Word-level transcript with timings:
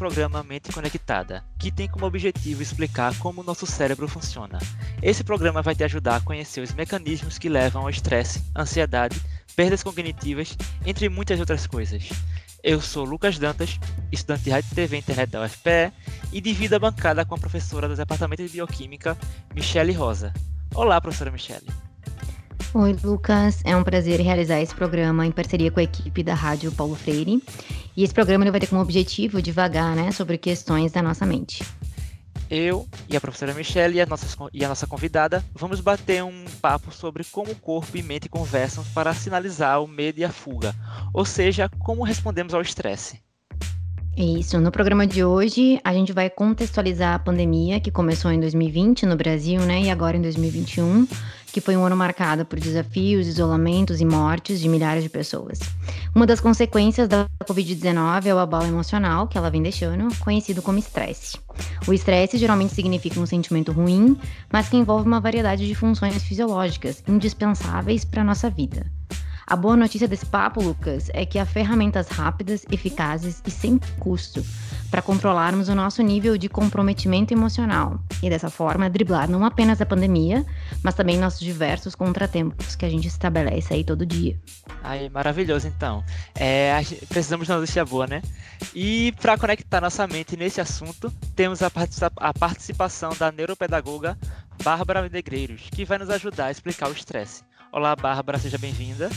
Programa 0.00 0.42
Mente 0.42 0.72
Conectada, 0.72 1.44
que 1.58 1.70
tem 1.70 1.86
como 1.86 2.06
objetivo 2.06 2.62
explicar 2.62 3.14
como 3.18 3.42
o 3.42 3.44
nosso 3.44 3.66
cérebro 3.66 4.08
funciona. 4.08 4.58
Esse 5.02 5.22
programa 5.22 5.60
vai 5.60 5.74
te 5.74 5.84
ajudar 5.84 6.16
a 6.16 6.20
conhecer 6.22 6.62
os 6.62 6.72
mecanismos 6.72 7.36
que 7.36 7.50
levam 7.50 7.82
ao 7.82 7.90
estresse, 7.90 8.42
ansiedade, 8.56 9.20
perdas 9.54 9.82
cognitivas, 9.82 10.56
entre 10.86 11.10
muitas 11.10 11.38
outras 11.38 11.66
coisas. 11.66 12.08
Eu 12.62 12.80
sou 12.80 13.04
Lucas 13.04 13.38
Dantas, 13.38 13.78
estudante 14.10 14.44
de 14.44 14.50
Rádio 14.50 14.74
TV 14.74 14.96
Internet 14.96 15.32
da 15.32 15.44
UFPE 15.44 15.92
e 16.32 16.40
divido 16.40 16.76
a 16.76 16.78
bancada 16.78 17.22
com 17.26 17.34
a 17.34 17.38
professora 17.38 17.86
do 17.86 17.94
Departamento 17.94 18.42
de 18.42 18.48
Bioquímica, 18.48 19.18
Michele 19.54 19.92
Rosa. 19.92 20.32
Olá, 20.74 20.98
professora 20.98 21.30
Michele. 21.30 21.89
Oi, 22.72 22.96
Lucas. 23.02 23.60
É 23.64 23.76
um 23.76 23.82
prazer 23.82 24.20
realizar 24.20 24.60
esse 24.60 24.74
programa 24.74 25.26
em 25.26 25.32
parceria 25.32 25.70
com 25.70 25.80
a 25.80 25.82
equipe 25.82 26.22
da 26.22 26.34
Rádio 26.34 26.70
Paulo 26.72 26.94
Freire. 26.94 27.42
E 27.96 28.04
esse 28.04 28.14
programa 28.14 28.44
ele 28.44 28.50
vai 28.50 28.60
ter 28.60 28.68
como 28.68 28.80
objetivo 28.80 29.42
divagar 29.42 29.96
né, 29.96 30.12
sobre 30.12 30.38
questões 30.38 30.92
da 30.92 31.02
nossa 31.02 31.26
mente. 31.26 31.64
Eu 32.50 32.88
e 33.08 33.16
a 33.16 33.20
professora 33.20 33.54
Michelle 33.54 33.96
e 33.96 34.00
a, 34.00 34.06
nossa, 34.06 34.26
e 34.52 34.64
a 34.64 34.68
nossa 34.68 34.86
convidada 34.86 35.44
vamos 35.54 35.80
bater 35.80 36.24
um 36.24 36.44
papo 36.60 36.92
sobre 36.92 37.22
como 37.24 37.52
o 37.52 37.56
corpo 37.56 37.96
e 37.96 38.02
mente 38.02 38.28
conversam 38.28 38.84
para 38.92 39.14
sinalizar 39.14 39.80
o 39.80 39.86
medo 39.86 40.18
e 40.18 40.24
a 40.24 40.30
fuga, 40.30 40.74
ou 41.14 41.24
seja, 41.24 41.70
como 41.78 42.02
respondemos 42.02 42.52
ao 42.52 42.60
estresse. 42.60 43.20
Isso, 44.16 44.58
no 44.58 44.72
programa 44.72 45.06
de 45.06 45.24
hoje 45.24 45.80
a 45.84 45.94
gente 45.94 46.12
vai 46.12 46.28
contextualizar 46.28 47.14
a 47.14 47.18
pandemia 47.20 47.78
que 47.78 47.92
começou 47.92 48.32
em 48.32 48.40
2020 48.40 49.06
no 49.06 49.16
Brasil, 49.16 49.60
né, 49.60 49.82
e 49.82 49.90
agora 49.90 50.16
em 50.16 50.22
2021 50.22 51.06
que 51.52 51.60
foi 51.60 51.76
um 51.76 51.84
ano 51.84 51.96
marcado 51.96 52.44
por 52.44 52.58
desafios, 52.58 53.26
isolamentos 53.26 54.00
e 54.00 54.04
mortes 54.04 54.60
de 54.60 54.68
milhares 54.68 55.02
de 55.02 55.08
pessoas. 55.08 55.58
Uma 56.14 56.26
das 56.26 56.40
consequências 56.40 57.08
da 57.08 57.26
Covid-19 57.44 58.26
é 58.26 58.34
o 58.34 58.38
abalo 58.38 58.66
emocional 58.66 59.26
que 59.26 59.36
ela 59.36 59.50
vem 59.50 59.62
deixando, 59.62 60.14
conhecido 60.20 60.62
como 60.62 60.78
estresse. 60.78 61.38
O 61.86 61.92
estresse 61.92 62.38
geralmente 62.38 62.74
significa 62.74 63.20
um 63.20 63.26
sentimento 63.26 63.72
ruim, 63.72 64.18
mas 64.52 64.68
que 64.68 64.76
envolve 64.76 65.06
uma 65.06 65.20
variedade 65.20 65.66
de 65.66 65.74
funções 65.74 66.22
fisiológicas 66.22 67.02
indispensáveis 67.08 68.04
para 68.04 68.22
a 68.22 68.24
nossa 68.24 68.48
vida. 68.48 68.86
A 69.46 69.56
boa 69.56 69.76
notícia 69.76 70.06
desse 70.06 70.26
papo, 70.26 70.62
Lucas, 70.62 71.10
é 71.12 71.26
que 71.26 71.36
há 71.36 71.44
ferramentas 71.44 72.06
rápidas, 72.08 72.64
eficazes 72.70 73.42
e 73.44 73.50
sem 73.50 73.80
custo 73.98 74.44
para 74.90 75.00
controlarmos 75.00 75.68
o 75.68 75.74
nosso 75.74 76.02
nível 76.02 76.36
de 76.36 76.48
comprometimento 76.48 77.32
emocional 77.32 78.00
e 78.22 78.28
dessa 78.28 78.50
forma 78.50 78.90
driblar 78.90 79.30
não 79.30 79.44
apenas 79.44 79.80
a 79.80 79.86
pandemia, 79.86 80.44
mas 80.82 80.94
também 80.94 81.16
nossos 81.16 81.40
diversos 81.40 81.94
contratempos 81.94 82.74
que 82.74 82.84
a 82.84 82.90
gente 82.90 83.06
estabelece 83.06 83.72
aí 83.72 83.84
todo 83.84 84.04
dia. 84.04 84.38
Aí, 84.82 85.08
maravilhoso 85.08 85.68
então. 85.68 86.02
É, 86.34 86.72
precisamos 87.08 87.46
de 87.46 87.52
uma 87.52 87.60
notícia 87.60 87.84
boa, 87.84 88.06
né? 88.06 88.20
E 88.74 89.12
para 89.20 89.38
conectar 89.38 89.80
nossa 89.80 90.06
mente 90.06 90.36
nesse 90.36 90.60
assunto, 90.60 91.12
temos 91.36 91.62
a, 91.62 91.70
participa 91.70 92.12
a 92.16 92.34
participação 92.34 93.12
da 93.18 93.30
neuropedagoga 93.30 94.18
Bárbara 94.62 95.08
Negreiros, 95.08 95.62
que 95.70 95.84
vai 95.84 95.98
nos 95.98 96.10
ajudar 96.10 96.46
a 96.46 96.50
explicar 96.50 96.88
o 96.88 96.92
estresse. 96.92 97.44
Olá, 97.72 97.94
Bárbara, 97.94 98.38
seja 98.38 98.58
bem-vinda. 98.58 99.08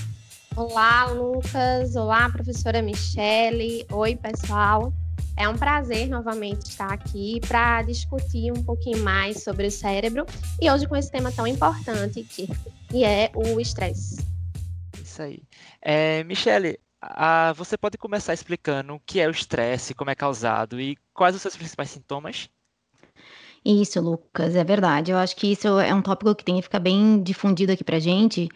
Olá, 0.56 1.06
Lucas. 1.06 1.96
Olá, 1.96 2.30
professora 2.30 2.82
Michele. 2.82 3.86
Oi, 3.92 4.16
pessoal. 4.16 4.94
É 5.36 5.50
um 5.50 5.58
prazer 5.58 6.08
novamente 6.08 6.70
estar 6.70 6.94
aqui 6.94 7.40
para 7.48 7.82
discutir 7.82 8.52
um 8.52 8.64
pouquinho 8.64 9.00
mais 9.00 9.44
sobre 9.44 9.68
o 9.68 9.72
cérebro 9.72 10.26
e 10.62 10.70
hoje 10.70 10.88
com 10.88 10.96
esse 10.96 11.12
tema 11.12 11.32
tão 11.32 11.48
importante 11.48 12.24
que, 12.24 12.48
que 12.90 13.04
é 13.04 13.32
o 13.34 13.60
estresse. 13.60 14.24
Isso 15.02 15.22
aí. 15.22 15.42
É, 15.82 16.24
Michele, 16.24 16.80
a, 17.02 17.52
você 17.54 17.78
pode 17.78 17.98
começar 17.98 18.34
explicando 18.34 18.94
o 18.94 19.00
que 19.00 19.20
é 19.20 19.28
o 19.28 19.32
estresse, 19.32 19.96
como 19.96 20.12
é 20.12 20.16
causado 20.16 20.80
e 20.80 20.96
quais 21.14 21.36
os 21.36 21.42
seus 21.42 21.58
principais 21.58 21.90
sintomas? 21.90 22.48
Isso, 23.66 24.02
Lucas, 24.02 24.56
é 24.56 24.64
verdade. 24.64 25.12
Eu 25.12 25.18
acho 25.18 25.36
que 25.36 25.52
isso 25.52 25.80
é 25.80 25.94
um 25.94 26.02
tópico 26.02 26.36
que 26.36 26.44
tem 26.44 26.58
que 26.58 26.62
ficar 26.62 26.80
bem 26.80 27.24
difundido 27.24 27.72
aqui 27.72 27.84
pra 27.84 27.98
gente, 27.98 28.50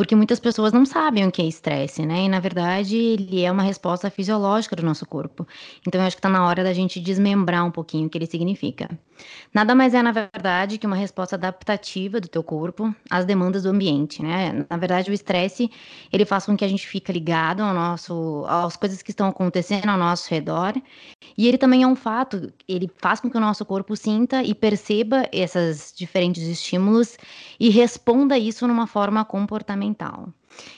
porque 0.00 0.16
muitas 0.16 0.40
pessoas 0.40 0.72
não 0.72 0.86
sabem 0.86 1.26
o 1.26 1.30
que 1.30 1.42
é 1.42 1.44
estresse, 1.44 2.06
né? 2.06 2.24
E 2.24 2.28
na 2.30 2.40
verdade, 2.40 2.96
ele 2.96 3.44
é 3.44 3.52
uma 3.52 3.62
resposta 3.62 4.08
fisiológica 4.08 4.74
do 4.74 4.82
nosso 4.82 5.04
corpo. 5.04 5.46
Então 5.86 6.00
eu 6.00 6.06
acho 6.06 6.16
que 6.16 6.20
está 6.20 6.28
na 6.30 6.42
hora 6.46 6.64
da 6.64 6.72
gente 6.72 6.98
desmembrar 6.98 7.66
um 7.66 7.70
pouquinho 7.70 8.06
o 8.06 8.08
que 8.08 8.16
ele 8.16 8.24
significa. 8.24 8.88
Nada 9.52 9.74
mais 9.74 9.92
é, 9.92 10.02
na 10.02 10.10
verdade, 10.10 10.78
que 10.78 10.86
uma 10.86 10.96
resposta 10.96 11.36
adaptativa 11.36 12.18
do 12.18 12.28
teu 12.28 12.42
corpo 12.42 12.94
às 13.10 13.26
demandas 13.26 13.64
do 13.64 13.68
ambiente, 13.68 14.22
né? 14.22 14.64
Na 14.70 14.78
verdade, 14.78 15.10
o 15.10 15.12
estresse, 15.12 15.70
ele 16.10 16.24
faz 16.24 16.46
com 16.46 16.56
que 16.56 16.64
a 16.64 16.68
gente 16.68 16.86
fique 16.86 17.12
ligado 17.12 17.62
ao 17.62 17.74
nosso, 17.74 18.46
às 18.48 18.76
coisas 18.76 19.02
que 19.02 19.10
estão 19.10 19.28
acontecendo 19.28 19.90
ao 19.90 19.98
nosso 19.98 20.30
redor, 20.30 20.72
e 21.36 21.46
ele 21.46 21.58
também 21.58 21.82
é 21.82 21.86
um 21.86 21.96
fato, 21.96 22.52
ele 22.66 22.90
faz 22.98 23.20
com 23.20 23.30
que 23.30 23.36
o 23.36 23.40
nosso 23.40 23.64
corpo 23.64 23.94
sinta 23.96 24.42
e 24.42 24.54
perceba 24.54 25.28
esses 25.32 25.92
diferentes 25.94 26.42
estímulos 26.44 27.18
e 27.58 27.68
responda 27.68 28.38
isso 28.38 28.66
numa 28.66 28.86
forma 28.86 29.24
comportamental. 29.24 29.89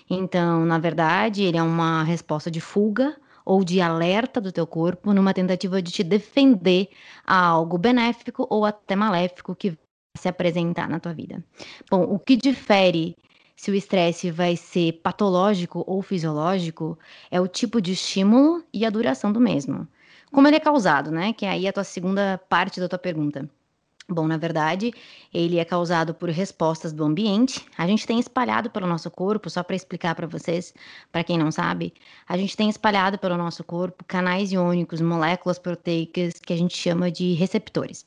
Então, 0.09 0.65
na 0.65 0.79
verdade, 0.79 1.43
ele 1.43 1.57
é 1.57 1.63
uma 1.63 2.03
resposta 2.03 2.51
de 2.51 2.61
fuga 2.61 3.17
ou 3.45 3.65
de 3.65 3.81
alerta 3.81 4.41
do 4.41 4.53
teu 4.53 4.67
corpo 4.67 5.13
numa 5.13 5.35
tentativa 5.35 5.83
de 5.83 5.91
te 5.91 6.05
defender 6.05 6.89
a 7.27 7.37
algo 7.37 7.79
benéfico 7.79 8.47
ou 8.49 8.65
até 8.65 8.95
maléfico 8.95 9.55
que 9.55 9.77
se 10.17 10.29
apresentar 10.29 10.89
na 10.89 11.01
tua 11.01 11.13
vida. 11.13 11.43
Bom, 11.91 12.03
o 12.03 12.19
que 12.19 12.37
difere 12.37 13.17
se 13.57 13.71
o 13.71 13.75
estresse 13.75 14.31
vai 14.31 14.57
ser 14.57 15.01
patológico 15.03 15.85
ou 15.87 16.03
fisiológico 16.03 16.99
é 17.31 17.41
o 17.41 17.49
tipo 17.49 17.81
de 17.81 17.93
estímulo 17.93 18.65
e 18.73 18.85
a 18.85 18.91
duração 18.91 19.33
do 19.33 19.41
mesmo. 19.41 19.87
Como 20.33 20.49
ele 20.49 20.57
é 20.57 20.61
causado, 20.61 21.11
né? 21.11 21.33
Que 21.33 21.45
é 21.45 21.51
aí 21.51 21.69
a 21.69 21.73
tua 21.73 21.85
segunda 21.85 22.39
parte 22.49 22.81
da 22.81 22.89
tua 22.89 22.99
pergunta. 22.99 23.49
Bom, 24.09 24.27
na 24.27 24.37
verdade, 24.37 24.93
ele 25.33 25.59
é 25.59 25.65
causado 25.65 26.13
por 26.13 26.29
respostas 26.29 26.93
do 26.93 27.05
ambiente. 27.05 27.65
A 27.79 27.87
gente 27.87 28.05
tem 28.05 28.19
espalhado 28.19 28.69
pelo 28.69 28.87
nosso 28.87 29.09
corpo, 29.11 29.49
só 29.49 29.63
para 29.63 29.77
explicar 29.77 30.17
para 30.17 30.27
vocês, 30.27 30.75
para 31.13 31.23
quem 31.23 31.39
não 31.39 31.53
sabe, 31.53 31.95
a 32.29 32.37
gente 32.37 32.57
tem 32.57 32.69
espalhado 32.69 33.17
pelo 33.17 33.37
nosso 33.37 33.63
corpo 33.63 34.05
canais 34.05 34.51
iônicos, 34.51 35.01
moléculas 35.01 35.59
proteicas 35.59 36.35
que 36.35 36.53
a 36.53 36.57
gente 36.57 36.77
chama 36.77 37.13
de 37.13 37.35
receptores. 37.35 38.05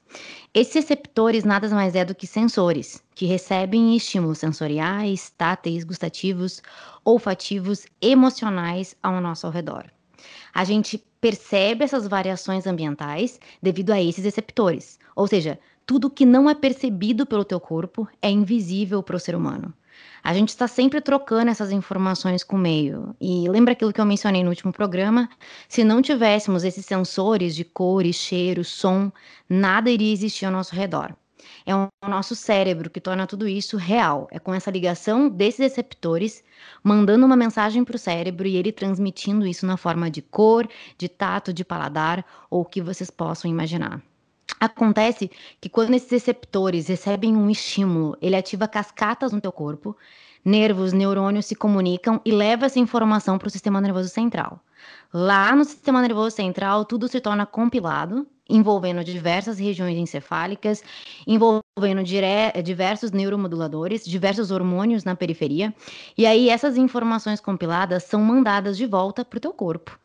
Esses 0.53 0.75
receptores 0.75 1.45
nada 1.45 1.69
mais 1.69 1.95
é 1.95 2.03
do 2.03 2.13
que 2.13 2.27
sensores 2.27 3.01
que 3.15 3.25
recebem 3.25 3.95
estímulos 3.95 4.39
sensoriais, 4.39 5.31
táteis, 5.37 5.85
gustativos, 5.85 6.61
olfativos, 7.05 7.87
emocionais 8.01 8.95
ao 9.01 9.21
nosso 9.21 9.49
redor. 9.49 9.85
A 10.53 10.65
gente 10.65 11.01
percebe 11.21 11.83
essas 11.83 12.07
variações 12.07 12.67
ambientais 12.67 13.39
devido 13.61 13.91
a 13.91 14.01
esses 14.01 14.23
receptores, 14.23 14.99
ou 15.15 15.27
seja, 15.27 15.57
tudo 15.85 16.09
que 16.09 16.25
não 16.25 16.49
é 16.49 16.55
percebido 16.55 17.25
pelo 17.25 17.45
teu 17.45 17.59
corpo 17.59 18.07
é 18.21 18.29
invisível 18.29 19.03
para 19.03 19.15
o 19.15 19.19
ser 19.19 19.35
humano. 19.35 19.73
A 20.23 20.33
gente 20.33 20.49
está 20.49 20.67
sempre 20.67 20.99
trocando 20.99 21.51
essas 21.51 21.71
informações 21.71 22.43
com 22.43 22.55
o 22.55 22.59
meio. 22.59 23.15
E 23.21 23.47
lembra 23.47 23.73
aquilo 23.73 23.93
que 23.93 24.01
eu 24.01 24.05
mencionei 24.05 24.43
no 24.43 24.49
último 24.49 24.73
programa? 24.73 25.29
Se 25.69 25.83
não 25.83 26.01
tivéssemos 26.01 26.63
esses 26.63 26.85
sensores 26.85 27.55
de 27.55 27.63
cores, 27.63 28.15
cheiro, 28.15 28.63
som, 28.63 29.11
nada 29.47 29.89
iria 29.91 30.11
existir 30.11 30.45
ao 30.45 30.51
nosso 30.51 30.75
redor. 30.75 31.15
É 31.63 31.75
o 31.75 31.89
nosso 32.07 32.35
cérebro 32.35 32.89
que 32.89 32.99
torna 32.99 33.27
tudo 33.27 33.47
isso 33.47 33.77
real. 33.77 34.27
É 34.31 34.39
com 34.39 34.53
essa 34.53 34.71
ligação 34.71 35.29
desses 35.29 35.59
receptores, 35.59 36.43
mandando 36.83 37.25
uma 37.25 37.35
mensagem 37.35 37.83
para 37.83 37.95
o 37.95 37.99
cérebro 37.99 38.47
e 38.47 38.55
ele 38.55 38.71
transmitindo 38.71 39.45
isso 39.45 39.65
na 39.65 39.77
forma 39.77 40.09
de 40.09 40.23
cor, 40.23 40.67
de 40.97 41.07
tato, 41.07 41.53
de 41.53 41.63
paladar 41.63 42.25
ou 42.49 42.61
o 42.61 42.65
que 42.65 42.81
vocês 42.81 43.11
possam 43.11 43.49
imaginar. 43.49 44.01
Acontece 44.65 45.29
que 45.61 45.69
quando 45.69 45.93
esses 45.93 46.09
receptores 46.09 46.87
recebem 46.87 47.35
um 47.35 47.49
estímulo, 47.49 48.17
ele 48.21 48.35
ativa 48.35 48.67
cascatas 48.67 49.31
no 49.31 49.39
teu 49.39 49.51
corpo, 49.51 49.95
nervos, 50.43 50.91
neurônios 50.91 51.45
se 51.45 51.55
comunicam 51.55 52.19
e 52.25 52.31
leva 52.31 52.65
essa 52.65 52.79
informação 52.79 53.37
para 53.37 53.47
o 53.47 53.51
sistema 53.51 53.79
nervoso 53.79 54.09
central. 54.09 54.59
Lá 55.13 55.55
no 55.55 55.63
sistema 55.63 56.01
nervoso 56.01 56.35
central, 56.35 56.83
tudo 56.85 57.07
se 57.07 57.21
torna 57.21 57.45
compilado, 57.45 58.27
envolvendo 58.49 59.03
diversas 59.03 59.59
regiões 59.59 59.97
encefálicas, 59.97 60.83
envolvendo 61.27 62.03
diversos 62.63 63.11
neuromoduladores, 63.11 64.03
diversos 64.05 64.51
hormônios 64.51 65.03
na 65.03 65.15
periferia, 65.15 65.73
e 66.17 66.25
aí 66.25 66.49
essas 66.49 66.75
informações 66.77 67.39
compiladas 67.39 68.03
são 68.03 68.21
mandadas 68.21 68.77
de 68.77 68.85
volta 68.85 69.23
para 69.23 69.37
o 69.37 69.41
teu 69.41 69.53
corpo. 69.53 69.97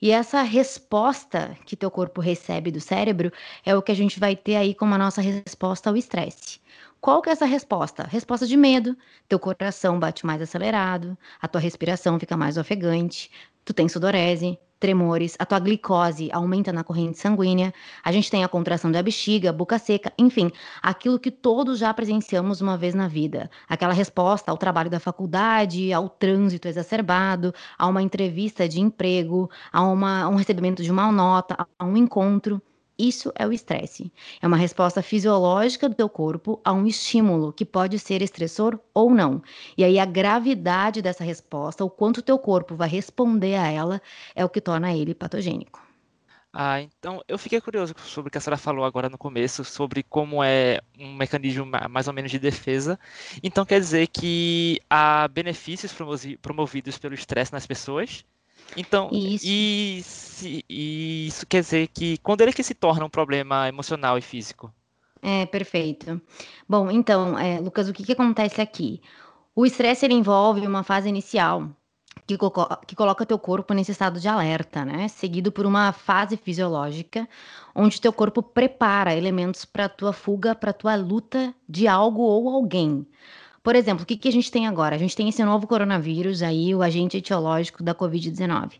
E 0.00 0.10
essa 0.10 0.42
resposta 0.42 1.56
que 1.64 1.76
teu 1.76 1.90
corpo 1.90 2.20
recebe 2.20 2.70
do 2.70 2.80
cérebro 2.80 3.32
é 3.64 3.74
o 3.74 3.82
que 3.82 3.92
a 3.92 3.94
gente 3.94 4.20
vai 4.20 4.36
ter 4.36 4.56
aí 4.56 4.74
como 4.74 4.94
a 4.94 4.98
nossa 4.98 5.20
resposta 5.22 5.88
ao 5.90 5.96
estresse. 5.96 6.60
Qual 7.00 7.22
que 7.22 7.28
é 7.30 7.32
essa 7.32 7.46
resposta? 7.46 8.04
Resposta 8.04 8.46
de 8.46 8.56
medo. 8.56 8.96
Teu 9.28 9.38
coração 9.38 9.98
bate 9.98 10.26
mais 10.26 10.42
acelerado, 10.42 11.16
a 11.40 11.48
tua 11.48 11.60
respiração 11.60 12.18
fica 12.18 12.36
mais 12.36 12.56
ofegante, 12.58 13.30
tu 13.64 13.72
tem 13.72 13.88
sudorese, 13.88 14.58
tremores, 14.78 15.36
a 15.38 15.46
tua 15.46 15.58
glicose 15.58 16.30
aumenta 16.32 16.72
na 16.72 16.84
corrente 16.84 17.18
sanguínea, 17.18 17.72
a 18.04 18.12
gente 18.12 18.30
tem 18.30 18.44
a 18.44 18.48
contração 18.48 18.90
da 18.90 19.02
bexiga, 19.02 19.52
boca 19.52 19.78
seca, 19.78 20.12
enfim, 20.18 20.50
aquilo 20.82 21.18
que 21.18 21.30
todos 21.30 21.78
já 21.78 21.92
presenciamos 21.94 22.60
uma 22.60 22.76
vez 22.76 22.94
na 22.94 23.08
vida. 23.08 23.50
Aquela 23.68 23.92
resposta 23.92 24.50
ao 24.50 24.58
trabalho 24.58 24.90
da 24.90 25.00
faculdade, 25.00 25.92
ao 25.92 26.08
trânsito 26.08 26.68
exacerbado, 26.68 27.54
a 27.78 27.86
uma 27.86 28.02
entrevista 28.02 28.68
de 28.68 28.80
emprego, 28.80 29.50
a, 29.72 29.82
uma, 29.82 30.28
um 30.28 30.36
recebimento 30.36 30.82
de 30.82 30.90
uma 30.90 31.10
nota, 31.10 31.66
a 31.78 31.84
um 31.84 31.96
encontro. 31.96 32.60
Isso 32.98 33.30
é 33.34 33.46
o 33.46 33.52
estresse. 33.52 34.10
É 34.40 34.46
uma 34.46 34.56
resposta 34.56 35.02
fisiológica 35.02 35.88
do 35.88 35.94
teu 35.94 36.08
corpo 36.08 36.60
a 36.64 36.72
um 36.72 36.86
estímulo 36.86 37.52
que 37.52 37.64
pode 37.64 37.98
ser 37.98 38.22
estressor 38.22 38.78
ou 38.94 39.10
não. 39.10 39.42
E 39.76 39.84
aí 39.84 39.98
a 39.98 40.06
gravidade 40.06 41.02
dessa 41.02 41.22
resposta, 41.24 41.84
o 41.84 41.90
quanto 41.90 42.18
o 42.18 42.22
teu 42.22 42.38
corpo 42.38 42.74
vai 42.74 42.88
responder 42.88 43.56
a 43.56 43.68
ela, 43.68 44.00
é 44.34 44.44
o 44.44 44.48
que 44.48 44.60
torna 44.60 44.94
ele 44.94 45.14
patogênico. 45.14 45.84
Ah, 46.58 46.80
então 46.80 47.22
eu 47.28 47.36
fiquei 47.36 47.60
curioso 47.60 47.94
sobre 47.98 48.28
o 48.28 48.32
que 48.32 48.38
a 48.38 48.40
senhora 48.40 48.56
falou 48.56 48.84
agora 48.86 49.10
no 49.10 49.18
começo, 49.18 49.62
sobre 49.62 50.02
como 50.02 50.42
é 50.42 50.80
um 50.98 51.14
mecanismo 51.14 51.66
mais 51.90 52.08
ou 52.08 52.14
menos 52.14 52.30
de 52.30 52.38
defesa. 52.38 52.98
Então 53.42 53.66
quer 53.66 53.78
dizer 53.78 54.06
que 54.06 54.80
há 54.88 55.28
benefícios 55.28 55.94
promovidos 56.40 56.96
pelo 56.96 57.14
estresse 57.14 57.52
nas 57.52 57.66
pessoas? 57.66 58.24
Então, 58.76 59.10
isso. 59.12 59.44
E, 59.46 60.02
se, 60.02 60.64
e 60.68 61.26
isso 61.26 61.46
quer 61.46 61.60
dizer 61.60 61.88
que 61.88 62.18
quando 62.18 62.40
ele 62.40 62.52
que 62.52 62.62
se 62.62 62.74
torna 62.74 63.04
um 63.04 63.10
problema 63.10 63.68
emocional 63.68 64.16
e 64.16 64.22
físico? 64.22 64.72
É, 65.22 65.44
perfeito. 65.46 66.20
Bom, 66.68 66.90
então, 66.90 67.38
é, 67.38 67.58
Lucas, 67.58 67.88
o 67.88 67.92
que, 67.92 68.04
que 68.04 68.12
acontece 68.12 68.60
aqui? 68.60 69.00
O 69.54 69.64
estresse 69.64 70.06
envolve 70.06 70.66
uma 70.66 70.82
fase 70.82 71.08
inicial 71.08 71.70
que, 72.26 72.36
que, 72.86 72.96
coloca 72.96 73.24
teu 73.26 73.38
corpo 73.38 73.72
nesse 73.72 73.92
estado 73.92 74.18
de 74.18 74.28
alerta, 74.28 74.84
né? 74.84 75.08
Seguido 75.08 75.52
por 75.52 75.64
uma 75.64 75.92
fase 75.92 76.36
fisiológica, 76.36 77.28
onde 77.74 78.00
teu 78.00 78.12
corpo 78.12 78.42
prepara 78.42 79.14
elementos 79.14 79.64
para 79.64 79.88
tua 79.88 80.12
fuga, 80.12 80.54
para 80.54 80.72
tua 80.72 80.96
luta 80.96 81.54
de 81.68 81.86
algo 81.86 82.22
ou 82.22 82.48
alguém. 82.48 83.06
Por 83.66 83.74
exemplo, 83.74 84.04
o 84.04 84.06
que, 84.06 84.16
que 84.16 84.28
a 84.28 84.32
gente 84.32 84.48
tem 84.48 84.68
agora? 84.68 84.94
A 84.94 84.98
gente 84.98 85.16
tem 85.16 85.28
esse 85.28 85.44
novo 85.44 85.66
coronavírus 85.66 86.40
aí, 86.40 86.72
o 86.72 86.82
agente 86.82 87.16
etiológico 87.16 87.82
da 87.82 87.92
Covid-19. 87.96 88.74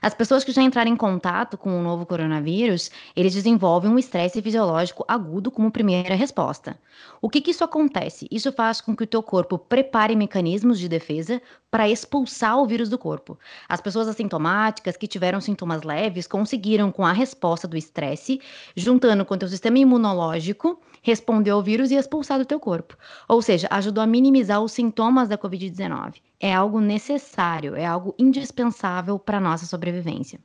As 0.00 0.14
pessoas 0.14 0.42
que 0.42 0.52
já 0.52 0.62
entraram 0.62 0.90
em 0.90 0.96
contato 0.96 1.58
com 1.58 1.78
o 1.78 1.82
novo 1.82 2.06
coronavírus, 2.06 2.90
eles 3.14 3.34
desenvolvem 3.34 3.90
um 3.90 3.98
estresse 3.98 4.40
fisiológico 4.40 5.04
agudo 5.06 5.50
como 5.50 5.70
primeira 5.70 6.14
resposta. 6.14 6.78
O 7.20 7.28
que, 7.28 7.42
que 7.42 7.50
isso 7.50 7.62
acontece? 7.62 8.26
Isso 8.30 8.50
faz 8.52 8.80
com 8.80 8.96
que 8.96 9.04
o 9.04 9.06
teu 9.06 9.22
corpo 9.22 9.58
prepare 9.58 10.16
mecanismos 10.16 10.78
de 10.78 10.88
defesa 10.88 11.40
para 11.70 11.90
expulsar 11.90 12.58
o 12.58 12.66
vírus 12.66 12.88
do 12.88 12.96
corpo. 12.96 13.38
As 13.68 13.82
pessoas 13.82 14.08
assintomáticas 14.08 14.96
que 14.96 15.06
tiveram 15.06 15.42
sintomas 15.42 15.82
leves 15.82 16.26
conseguiram, 16.26 16.90
com 16.90 17.04
a 17.04 17.12
resposta 17.12 17.68
do 17.68 17.76
estresse, 17.76 18.40
juntando 18.74 19.26
com 19.26 19.34
o 19.34 19.38
teu 19.38 19.48
sistema 19.48 19.78
imunológico, 19.78 20.80
responder 21.02 21.50
ao 21.50 21.62
vírus 21.62 21.90
e 21.90 21.96
expulsar 21.96 22.38
do 22.38 22.46
teu 22.46 22.58
corpo. 22.58 22.96
Ou 23.28 23.42
seja, 23.42 23.68
ajudou 23.70 24.02
a 24.02 24.06
minimizar 24.06 24.62
os 24.62 24.72
sintomas 24.72 25.28
da 25.28 25.36
Covid-19 25.36 26.14
é 26.42 26.52
algo 26.52 26.80
necessário, 26.80 27.76
é 27.76 27.86
algo 27.86 28.14
indispensável 28.18 29.16
para 29.16 29.38
a 29.38 29.40
nossa 29.40 29.64
sobrevivência. 29.64 30.40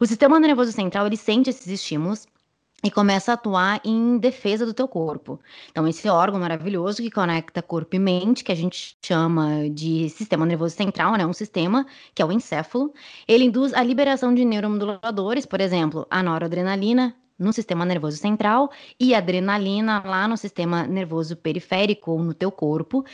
O 0.00 0.06
sistema 0.06 0.40
nervoso 0.40 0.72
central 0.72 1.06
ele 1.06 1.18
sente 1.18 1.50
esses 1.50 1.66
estímulos 1.66 2.26
e 2.82 2.90
começa 2.90 3.32
a 3.32 3.34
atuar 3.34 3.80
em 3.84 4.16
defesa 4.18 4.64
do 4.64 4.72
teu 4.72 4.88
corpo. 4.88 5.38
Então, 5.70 5.86
esse 5.86 6.08
órgão 6.08 6.40
maravilhoso 6.40 7.02
que 7.02 7.10
conecta 7.10 7.60
corpo 7.60 7.96
e 7.96 7.98
mente, 7.98 8.44
que 8.44 8.52
a 8.52 8.54
gente 8.54 8.96
chama 9.04 9.68
de 9.68 10.08
sistema 10.08 10.46
nervoso 10.46 10.74
central, 10.76 11.16
né? 11.16 11.26
Um 11.26 11.32
sistema 11.32 11.84
que 12.14 12.22
é 12.22 12.24
o 12.24 12.32
encéfalo, 12.32 12.94
ele 13.26 13.44
induz 13.44 13.74
a 13.74 13.82
liberação 13.82 14.32
de 14.32 14.44
neuromoduladores, 14.44 15.44
por 15.44 15.60
exemplo, 15.60 16.06
a 16.08 16.22
noradrenalina, 16.22 17.14
no 17.38 17.52
sistema 17.52 17.84
nervoso 17.84 18.16
central 18.16 18.70
e 18.98 19.14
adrenalina 19.14 20.02
lá 20.04 20.26
no 20.26 20.36
sistema 20.36 20.86
nervoso 20.86 21.36
periférico 21.36 22.10
ou 22.10 22.22
no 22.22 22.34
teu 22.34 22.50
corpo. 22.50 23.04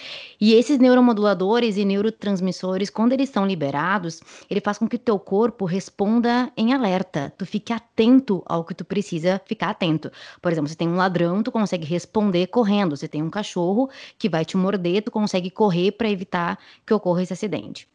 E 0.41 0.55
esses 0.55 0.79
neuromoduladores 0.79 1.77
e 1.77 1.85
neurotransmissores, 1.85 2.91
quando 2.91 3.13
eles 3.13 3.29
são 3.29 3.47
liberados, 3.47 4.21
ele 4.49 4.61
faz 4.61 4.79
com 4.79 4.89
que 4.89 4.97
o 4.97 4.99
teu 4.99 5.19
corpo 5.19 5.65
responda 5.65 6.51
em 6.57 6.73
alerta. 6.73 7.33
Tu 7.37 7.45
fique 7.45 7.73
atento 7.73 8.43
ao 8.47 8.65
que 8.65 8.75
tu 8.75 8.85
precisa 8.85 9.41
ficar 9.45 9.71
atento. 9.71 10.11
Por 10.41 10.51
exemplo, 10.51 10.69
se 10.69 10.77
tem 10.77 10.89
um 10.89 10.97
ladrão, 10.97 11.43
tu 11.43 11.53
consegue 11.53 11.85
responder 11.87 12.47
correndo. 12.47 12.97
Se 12.97 13.09
tem 13.09 13.23
um 13.23 13.31
cachorro 13.31 13.91
que 14.19 14.29
vai 14.29 14.45
te 14.45 14.57
morder, 14.57 15.03
tu 15.03 15.11
consegue 15.11 15.51
correr 15.51 15.93
para 15.93 16.09
evitar 16.09 16.59
que 16.87 16.95
ocorra 16.95 17.23
esse 17.23 17.33
acidente. 17.33 17.89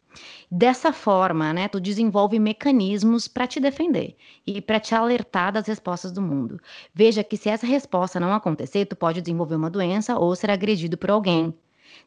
Dessa 0.50 0.92
forma, 0.92 1.52
né, 1.52 1.68
tu 1.68 1.80
desenvolve 1.80 2.38
mecanismos 2.38 3.28
para 3.28 3.46
te 3.46 3.60
defender 3.60 4.16
e 4.46 4.60
para 4.60 4.80
te 4.80 4.94
alertar 4.94 5.52
das 5.52 5.66
respostas 5.66 6.12
do 6.12 6.20
mundo. 6.20 6.60
Veja 6.92 7.22
que 7.22 7.36
se 7.36 7.48
essa 7.48 7.66
resposta 7.66 8.18
não 8.18 8.32
acontecer, 8.32 8.86
tu 8.86 8.96
pode 8.96 9.20
desenvolver 9.20 9.54
uma 9.54 9.70
doença 9.70 10.18
ou 10.18 10.34
ser 10.34 10.50
agredido 10.50 10.98
por 10.98 11.10
alguém. 11.10 11.54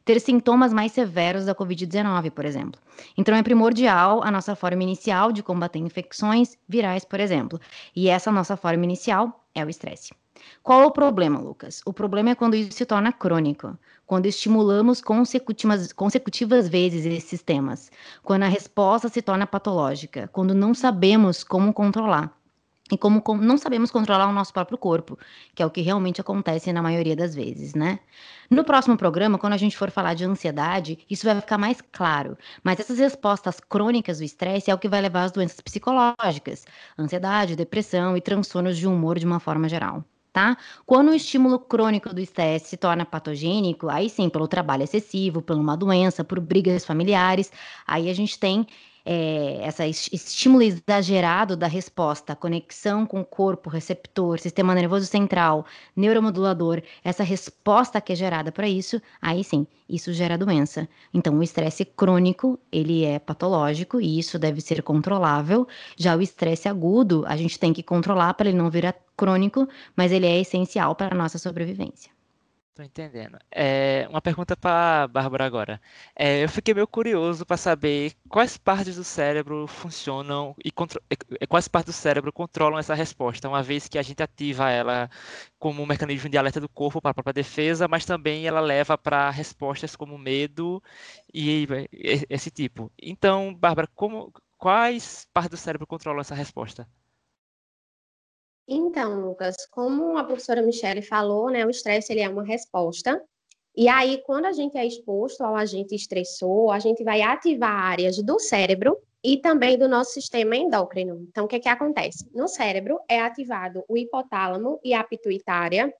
Ter 0.05 0.19
sintomas 0.19 0.73
mais 0.73 0.91
severos 0.91 1.45
da 1.45 1.55
Covid-19, 1.55 2.31
por 2.31 2.45
exemplo. 2.45 2.79
Então, 3.17 3.35
é 3.35 3.44
primordial 3.44 4.23
a 4.23 4.31
nossa 4.31 4.55
forma 4.55 4.83
inicial 4.83 5.31
de 5.31 5.44
combater 5.44 5.79
infecções 5.79 6.57
virais, 6.67 7.05
por 7.05 7.19
exemplo. 7.19 7.59
E 7.95 8.09
essa 8.09 8.31
nossa 8.31 8.55
forma 8.57 8.83
inicial 8.83 9.45
é 9.55 9.63
o 9.63 9.69
estresse. 9.69 10.13
Qual 10.62 10.81
é 10.81 10.86
o 10.86 10.92
problema, 10.92 11.40
Lucas? 11.40 11.81
O 11.86 11.94
problema 11.94 12.31
é 12.31 12.36
quando 12.36 12.56
isso 12.56 12.72
se 12.72 12.86
torna 12.86 13.12
crônico 13.12 13.78
quando 14.06 14.25
estimulamos 14.25 15.01
consecutivas, 15.01 15.92
consecutivas 15.94 16.68
vezes 16.68 17.06
esses 17.06 17.24
sistemas, 17.24 17.92
quando 18.22 18.44
a 18.44 18.48
resposta 18.48 19.10
se 19.10 19.22
torna 19.22 19.48
patológica, 19.48 20.30
quando 20.31 20.54
não 20.54 20.74
sabemos 20.74 21.44
como 21.44 21.74
controlar. 21.74 22.31
E 22.92 22.98
como, 22.98 23.24
não 23.42 23.57
sabemos 23.57 23.90
controlar 23.90 24.28
o 24.28 24.34
nosso 24.34 24.54
próprio 24.54 24.78
corpo, 24.78 25.18
que 25.56 25.63
é 25.63 25.66
o 25.66 25.69
que 25.72 25.81
realmente 25.81 26.19
acontece 26.19 26.72
na 26.74 26.81
maioria 26.81 27.16
das 27.16 27.34
vezes, 27.34 27.74
né? 27.74 28.00
No 28.51 28.63
próximo 28.63 28.98
programa, 28.98 29.39
quando 29.39 29.54
a 29.54 29.57
gente 29.57 29.78
for 29.78 29.89
falar 29.89 30.13
de 30.13 30.25
ansiedade, 30.25 31.00
isso 31.10 31.25
vai 31.25 31.39
ficar 31.39 31.57
mais 31.57 31.81
claro. 31.94 32.38
Mas 32.62 32.81
essas 32.81 33.00
respostas 33.00 33.60
crônicas 33.60 34.19
do 34.19 34.25
estresse 34.25 34.69
é 34.69 34.75
o 34.75 34.78
que 34.78 34.89
vai 34.89 35.01
levar 35.01 35.24
às 35.24 35.31
doenças 35.31 35.62
psicológicas, 35.62 36.66
ansiedade, 37.00 37.56
depressão 37.56 38.18
e 38.18 38.22
transtornos 38.22 38.78
de 38.78 38.86
humor 38.86 39.18
de 39.18 39.25
uma 39.25 39.39
forma 39.39 39.68
geral 39.69 40.04
tá? 40.33 40.57
Quando 40.85 41.09
o 41.09 41.13
estímulo 41.13 41.59
crônico 41.59 42.13
do 42.13 42.19
estresse 42.19 42.69
se 42.69 42.77
torna 42.77 43.06
patogênico, 43.06 43.88
aí 43.88 44.09
sim, 44.09 44.30
pelo 44.30 44.47
trabalho 44.47 44.83
excessivo, 44.83 45.41
por 45.41 45.56
uma 45.56 45.77
doença, 45.77 46.24
por 46.24 46.39
brigas 46.39 46.83
familiares, 46.83 47.51
aí 47.85 48.09
a 48.09 48.13
gente 48.13 48.39
tem 48.39 48.65
é, 49.05 49.60
essa 49.62 49.86
estímulo 49.86 50.63
exagerado 50.63 51.57
da 51.57 51.67
resposta, 51.67 52.36
conexão 52.36 53.05
com 53.05 53.22
o 53.22 53.25
corpo, 53.25 53.69
receptor, 53.69 54.39
sistema 54.39 54.74
nervoso 54.74 55.05
central, 55.05 55.65
neuromodulador, 55.95 56.81
essa 57.03 57.24
resposta 57.24 58.00
que 58.00 58.13
é 58.13 58.15
gerada 58.15 58.51
para 58.51 58.67
isso, 58.67 59.01
aí 59.22 59.43
sim, 59.43 59.67
isso 59.89 60.13
gera 60.13 60.38
doença. 60.38 60.88
Então, 61.13 61.38
o 61.38 61.43
estresse 61.43 61.83
crônico, 61.83 62.57
ele 62.72 63.03
é 63.03 63.19
patológico 63.19 64.00
e 64.00 64.17
isso 64.19 64.39
deve 64.39 64.62
ser 64.62 64.81
controlável. 64.81 65.67
Já 65.98 66.15
o 66.15 66.22
estresse 66.22 66.69
agudo, 66.69 67.24
a 67.27 67.36
gente 67.36 67.60
tem 67.60 67.74
que 67.74 67.83
controlar 67.83 68.33
para 68.36 68.50
ele 68.50 68.57
não 68.57 68.69
virar 68.69 68.95
crônico, 69.17 69.67
mas 69.95 70.12
ele 70.12 70.25
é 70.25 70.39
essencial 70.39 70.95
para 70.95 71.13
a 71.13 71.17
nossa 71.17 71.38
sobrevivência. 71.38 72.12
Tô 72.75 72.82
entendendo. 72.82 73.38
É, 73.51 74.08
uma 74.10 74.20
pergunta 74.20 74.58
para 74.58 75.08
Bárbara 75.08 75.46
agora. 75.46 75.82
É, 76.15 76.44
eu 76.44 76.50
fiquei 76.50 76.74
meio 76.74 76.88
curioso 76.88 77.46
para 77.46 77.56
saber 77.56 78.13
quais 78.27 78.58
partes 78.58 78.96
do 78.96 79.03
cérebro 79.03 79.68
funcionam 79.68 80.56
e 80.65 80.72
quais 81.48 81.68
partes 81.68 81.94
do 81.94 81.98
cérebro 82.00 82.34
controlam 82.34 82.80
essa 82.80 82.96
resposta, 82.96 83.48
uma 83.48 83.62
vez 83.62 83.88
que 83.88 84.00
a 84.00 84.01
gente 84.01 84.24
ativa 84.24 84.72
ela 84.72 85.08
como 85.60 85.84
um 85.84 85.86
mecanismo 85.86 86.27
de 86.30 86.38
alerta 86.38 86.60
do 86.60 86.68
corpo 86.68 87.00
para 87.00 87.12
a 87.12 87.13
própria 87.13 87.34
defesa, 87.34 87.88
mas 87.88 88.06
também 88.06 88.48
ela 88.48 88.60
leva 88.60 88.98
para 88.98 89.30
respostas 89.30 89.96
como 89.96 90.18
medo 90.18 90.82
e 91.32 91.68
esse 92.30 92.50
tipo. 92.50 92.92
Então, 93.00 93.53
Bárbara, 93.53 93.88
como, 93.94 94.34
quais 94.58 95.27
partes 95.32 95.51
do 95.51 95.58
cérebro 95.58 95.86
controlam 95.86 96.22
essa 96.22 96.34
resposta? 96.34 96.88
Então, 98.67 99.20
Lucas, 99.20 99.55
como 99.70 100.17
a 100.17 100.24
professora 100.24 100.62
Michele 100.62 101.01
falou, 101.01 101.50
né, 101.50 101.65
o 101.65 101.70
estresse 101.70 102.13
ele 102.13 102.22
é 102.22 102.29
uma 102.29 102.43
resposta. 102.43 103.22
E 103.75 103.88
aí, 103.89 104.22
quando 104.25 104.46
a 104.46 104.51
gente 104.51 104.77
é 104.77 104.86
exposto 104.86 105.41
ao 105.41 105.55
agente 105.55 105.96
estressor, 105.96 106.72
a 106.72 106.79
gente 106.79 107.03
vai 107.03 107.22
ativar 107.22 107.72
áreas 107.72 108.22
do 108.24 108.39
cérebro 108.39 108.98
e 109.24 109.38
também 109.38 109.77
do 109.77 109.88
nosso 109.88 110.12
sistema 110.12 110.55
endócrino. 110.55 111.25
Então, 111.29 111.46
o 111.46 111.48
que, 111.48 111.60
que 111.60 111.70
acontece? 111.70 112.29
No 112.34 112.48
cérebro 112.48 113.00
é 113.10 113.20
ativado 113.20 113.84
o 113.88 113.98
hipotálamo 113.98 114.79
e 114.84 114.93
a 114.93 115.03
pituitária, 115.03 115.93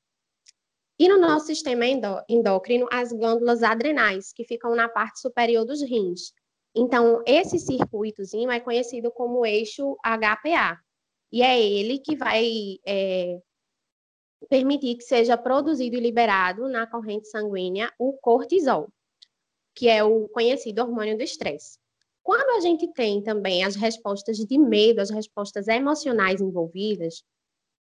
e 1.00 1.10
no 1.10 1.20
nosso 1.20 1.48
sistema 1.48 1.86
endócrino, 2.30 2.88
as 2.92 3.12
glândulas 3.12 3.64
adrenais, 3.64 4.32
que 4.32 4.46
ficam 4.46 4.76
na 4.76 4.88
parte 4.88 5.20
superior 5.20 5.66
dos 5.66 5.82
rins. 5.82 6.32
Então, 6.76 7.24
esse 7.26 7.58
circuitozinho 7.60 8.52
é 8.52 8.60
conhecido 8.60 9.12
como 9.12 9.46
eixo 9.46 9.98
HPA, 10.06 10.80
e 11.34 11.42
é 11.42 11.60
ele 11.60 11.98
que 11.98 12.16
vai 12.16 12.78
é, 12.86 13.42
permitir 14.48 14.96
que 14.98 15.04
seja 15.04 15.36
produzido 15.36 15.96
e 15.96 16.00
liberado 16.00 16.70
na 16.70 16.86
corrente 16.86 17.28
sanguínea 17.28 17.92
o 17.98 18.14
cortisol, 18.14 18.88
que 19.76 19.90
é 19.90 20.04
o 20.04 20.30
conhecido 20.30 20.84
hormônio 20.84 21.18
do 21.18 21.24
estresse. 21.24 21.80
Quando 22.22 22.52
a 22.52 22.60
gente 22.60 22.88
tem 22.94 23.24
também 23.24 23.64
as 23.64 23.76
respostas 23.76 24.38
de 24.38 24.60
medo, 24.60 25.02
as 25.02 25.10
respostas 25.10 25.68
emocionais 25.68 26.40
envolvidas, 26.40 27.24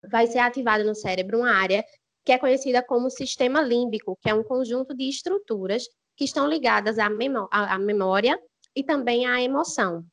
vai 0.09 0.25
ser 0.25 0.39
ativada 0.39 0.83
no 0.83 0.95
cérebro 0.95 1.37
uma 1.37 1.51
área 1.51 1.85
que 2.25 2.31
é 2.31 2.39
conhecida 2.39 2.81
como 2.81 3.11
sistema 3.11 3.61
límbico, 3.61 4.17
que 4.19 4.31
é 4.31 4.33
um 4.33 4.43
conjunto 4.43 4.95
de 4.95 5.07
estruturas 5.07 5.83
que 6.17 6.25
estão 6.25 6.47
ligadas 6.47 6.97
à, 6.97 7.07
memó 7.07 7.47
à 7.51 7.77
memória 7.77 8.35
e 8.75 8.83
também 8.83 9.27
à 9.27 9.43
emoção. 9.43 10.03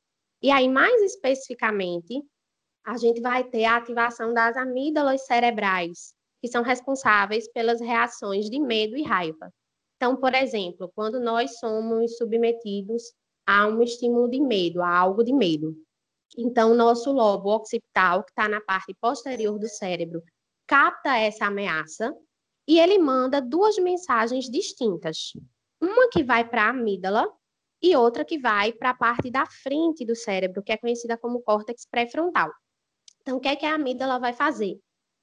E 0.42 0.50
aí, 0.50 0.68
mais 0.68 1.00
especificamente, 1.02 2.22
a 2.84 2.96
gente 2.96 3.20
vai 3.20 3.44
ter 3.44 3.64
a 3.64 3.76
ativação 3.76 4.32
das 4.32 4.56
amígdalas 4.56 5.26
cerebrais, 5.26 6.12
que 6.40 6.48
são 6.48 6.62
responsáveis 6.62 7.50
pelas 7.52 7.80
reações 7.80 8.48
de 8.48 8.58
medo 8.58 8.96
e 8.96 9.02
raiva. 9.02 9.52
Então, 9.96 10.16
por 10.16 10.34
exemplo, 10.34 10.90
quando 10.94 11.20
nós 11.20 11.58
somos 11.58 12.16
submetidos 12.16 13.02
a 13.46 13.66
um 13.66 13.82
estímulo 13.82 14.28
de 14.30 14.40
medo, 14.40 14.82
a 14.82 14.96
algo 14.96 15.22
de 15.22 15.32
medo, 15.32 15.76
então 16.38 16.74
nosso 16.74 17.12
lobo 17.12 17.54
occipital, 17.54 18.24
que 18.24 18.30
está 18.30 18.48
na 18.48 18.60
parte 18.60 18.94
posterior 19.00 19.58
do 19.58 19.68
cérebro, 19.68 20.22
capta 20.66 21.16
essa 21.18 21.46
ameaça 21.46 22.14
e 22.66 22.78
ele 22.78 22.98
manda 22.98 23.42
duas 23.42 23.76
mensagens 23.78 24.48
distintas. 24.48 25.32
Uma 25.80 26.08
que 26.08 26.22
vai 26.22 26.48
para 26.48 26.64
a 26.64 26.70
amígdala 26.70 27.26
e 27.82 27.96
outra 27.96 28.24
que 28.24 28.38
vai 28.38 28.72
para 28.72 28.90
a 28.90 28.94
parte 28.94 29.30
da 29.30 29.44
frente 29.46 30.04
do 30.04 30.14
cérebro, 30.14 30.62
que 30.62 30.72
é 30.72 30.76
conhecida 30.76 31.18
como 31.18 31.42
córtex 31.42 31.86
pré-frontal. 31.90 32.50
Então, 33.22 33.36
o 33.36 33.40
que 33.40 33.48
é 33.48 33.56
que 33.56 33.66
a 33.66 33.74
amígdala 33.74 34.18
vai 34.18 34.32
fazer? 34.32 34.78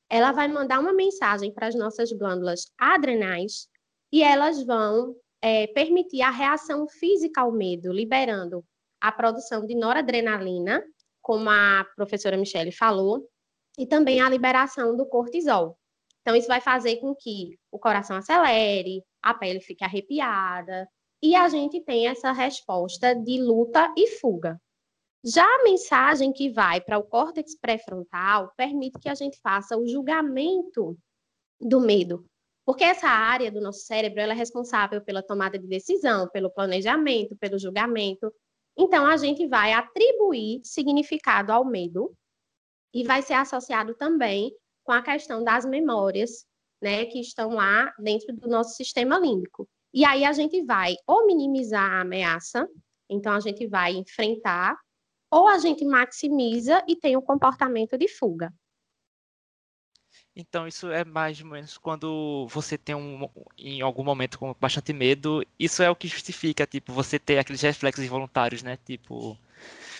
Ela 0.09 0.31
vai 0.31 0.47
mandar 0.47 0.79
uma 0.79 0.93
mensagem 0.93 1.53
para 1.53 1.67
as 1.67 1.75
nossas 1.75 2.11
glândulas 2.11 2.71
adrenais 2.79 3.67
e 4.11 4.23
elas 4.23 4.63
vão 4.63 5.15
é, 5.41 5.67
permitir 5.67 6.21
a 6.21 6.29
reação 6.29 6.87
física 6.87 7.41
ao 7.41 7.51
medo, 7.51 7.91
liberando 7.91 8.63
a 9.01 9.11
produção 9.11 9.65
de 9.65 9.75
noradrenalina, 9.75 10.83
como 11.21 11.49
a 11.49 11.85
professora 11.95 12.37
Michele 12.37 12.71
falou, 12.71 13.27
e 13.77 13.85
também 13.85 14.21
a 14.21 14.29
liberação 14.29 14.95
do 14.95 15.05
cortisol. 15.05 15.77
Então, 16.21 16.35
isso 16.35 16.47
vai 16.47 16.61
fazer 16.61 16.97
com 16.97 17.15
que 17.15 17.57
o 17.71 17.79
coração 17.79 18.17
acelere, 18.17 19.03
a 19.21 19.33
pele 19.33 19.61
fique 19.61 19.83
arrepiada, 19.83 20.87
e 21.21 21.35
a 21.35 21.47
gente 21.49 21.81
tem 21.81 22.07
essa 22.07 22.31
resposta 22.31 23.13
de 23.13 23.41
luta 23.41 23.93
e 23.97 24.07
fuga. 24.07 24.59
Já 25.23 25.43
a 25.43 25.63
mensagem 25.63 26.31
que 26.31 26.49
vai 26.49 26.79
para 26.79 26.97
o 26.97 27.03
córtex 27.03 27.55
pré-frontal 27.59 28.51
permite 28.55 28.99
que 28.99 29.09
a 29.09 29.15
gente 29.15 29.39
faça 29.41 29.77
o 29.77 29.87
julgamento 29.87 30.97
do 31.59 31.81
medo, 31.81 32.25
porque 32.65 32.83
essa 32.83 33.07
área 33.07 33.51
do 33.51 33.61
nosso 33.61 33.79
cérebro 33.79 34.19
é 34.19 34.33
responsável 34.33 35.01
pela 35.01 35.23
tomada 35.23 35.57
de 35.57 35.67
decisão, 35.67 36.29
pelo 36.29 36.49
planejamento, 36.49 37.35
pelo 37.37 37.57
julgamento. 37.57 38.31
Então, 38.77 39.05
a 39.05 39.17
gente 39.17 39.47
vai 39.47 39.73
atribuir 39.73 40.61
significado 40.63 41.51
ao 41.51 41.65
medo 41.65 42.13
e 42.93 43.03
vai 43.03 43.21
ser 43.21 43.33
associado 43.33 43.95
também 43.95 44.53
com 44.83 44.91
a 44.91 45.01
questão 45.01 45.43
das 45.43 45.65
memórias, 45.65 46.45
né, 46.81 47.05
que 47.05 47.19
estão 47.19 47.49
lá 47.49 47.93
dentro 47.97 48.35
do 48.35 48.47
nosso 48.47 48.75
sistema 48.75 49.17
límbico. 49.17 49.67
E 49.93 50.05
aí 50.05 50.23
a 50.23 50.31
gente 50.31 50.61
vai 50.63 50.95
ou 51.07 51.25
minimizar 51.25 51.91
a 51.91 52.01
ameaça, 52.01 52.67
então 53.09 53.33
a 53.33 53.39
gente 53.39 53.65
vai 53.65 53.93
enfrentar, 53.93 54.77
ou 55.31 55.47
a 55.47 55.57
gente 55.57 55.85
maximiza 55.85 56.83
e 56.87 56.95
tem 56.95 57.17
um 57.17 57.21
comportamento 57.21 57.97
de 57.97 58.07
fuga. 58.07 58.53
Então 60.35 60.67
isso 60.67 60.89
é 60.91 61.03
mais 61.03 61.41
ou 61.41 61.47
menos 61.47 61.77
quando 61.77 62.47
você 62.47 62.77
tem 62.77 62.95
um 62.95 63.27
em 63.57 63.81
algum 63.81 64.03
momento 64.03 64.37
com 64.37 64.55
bastante 64.59 64.93
medo, 64.93 65.43
isso 65.59 65.81
é 65.81 65.89
o 65.89 65.95
que 65.95 66.07
justifica, 66.07 66.65
tipo, 66.67 66.93
você 66.93 67.17
ter 67.17 67.39
aqueles 67.39 67.61
reflexos 67.61 68.03
involuntários, 68.05 68.61
né? 68.61 68.77
Tipo, 68.77 69.37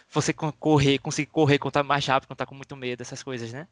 você 0.09 0.33
correr, 0.33 0.99
conseguir 0.99 1.31
correr 1.31 1.59
quando 1.59 1.73
tá 1.73 1.83
mais 1.83 2.05
rápido, 2.05 2.27
quando 2.27 2.37
tá 2.37 2.45
com 2.45 2.55
muito 2.55 2.75
medo, 2.75 3.01
essas 3.01 3.23
coisas, 3.23 3.51
né? 3.51 3.67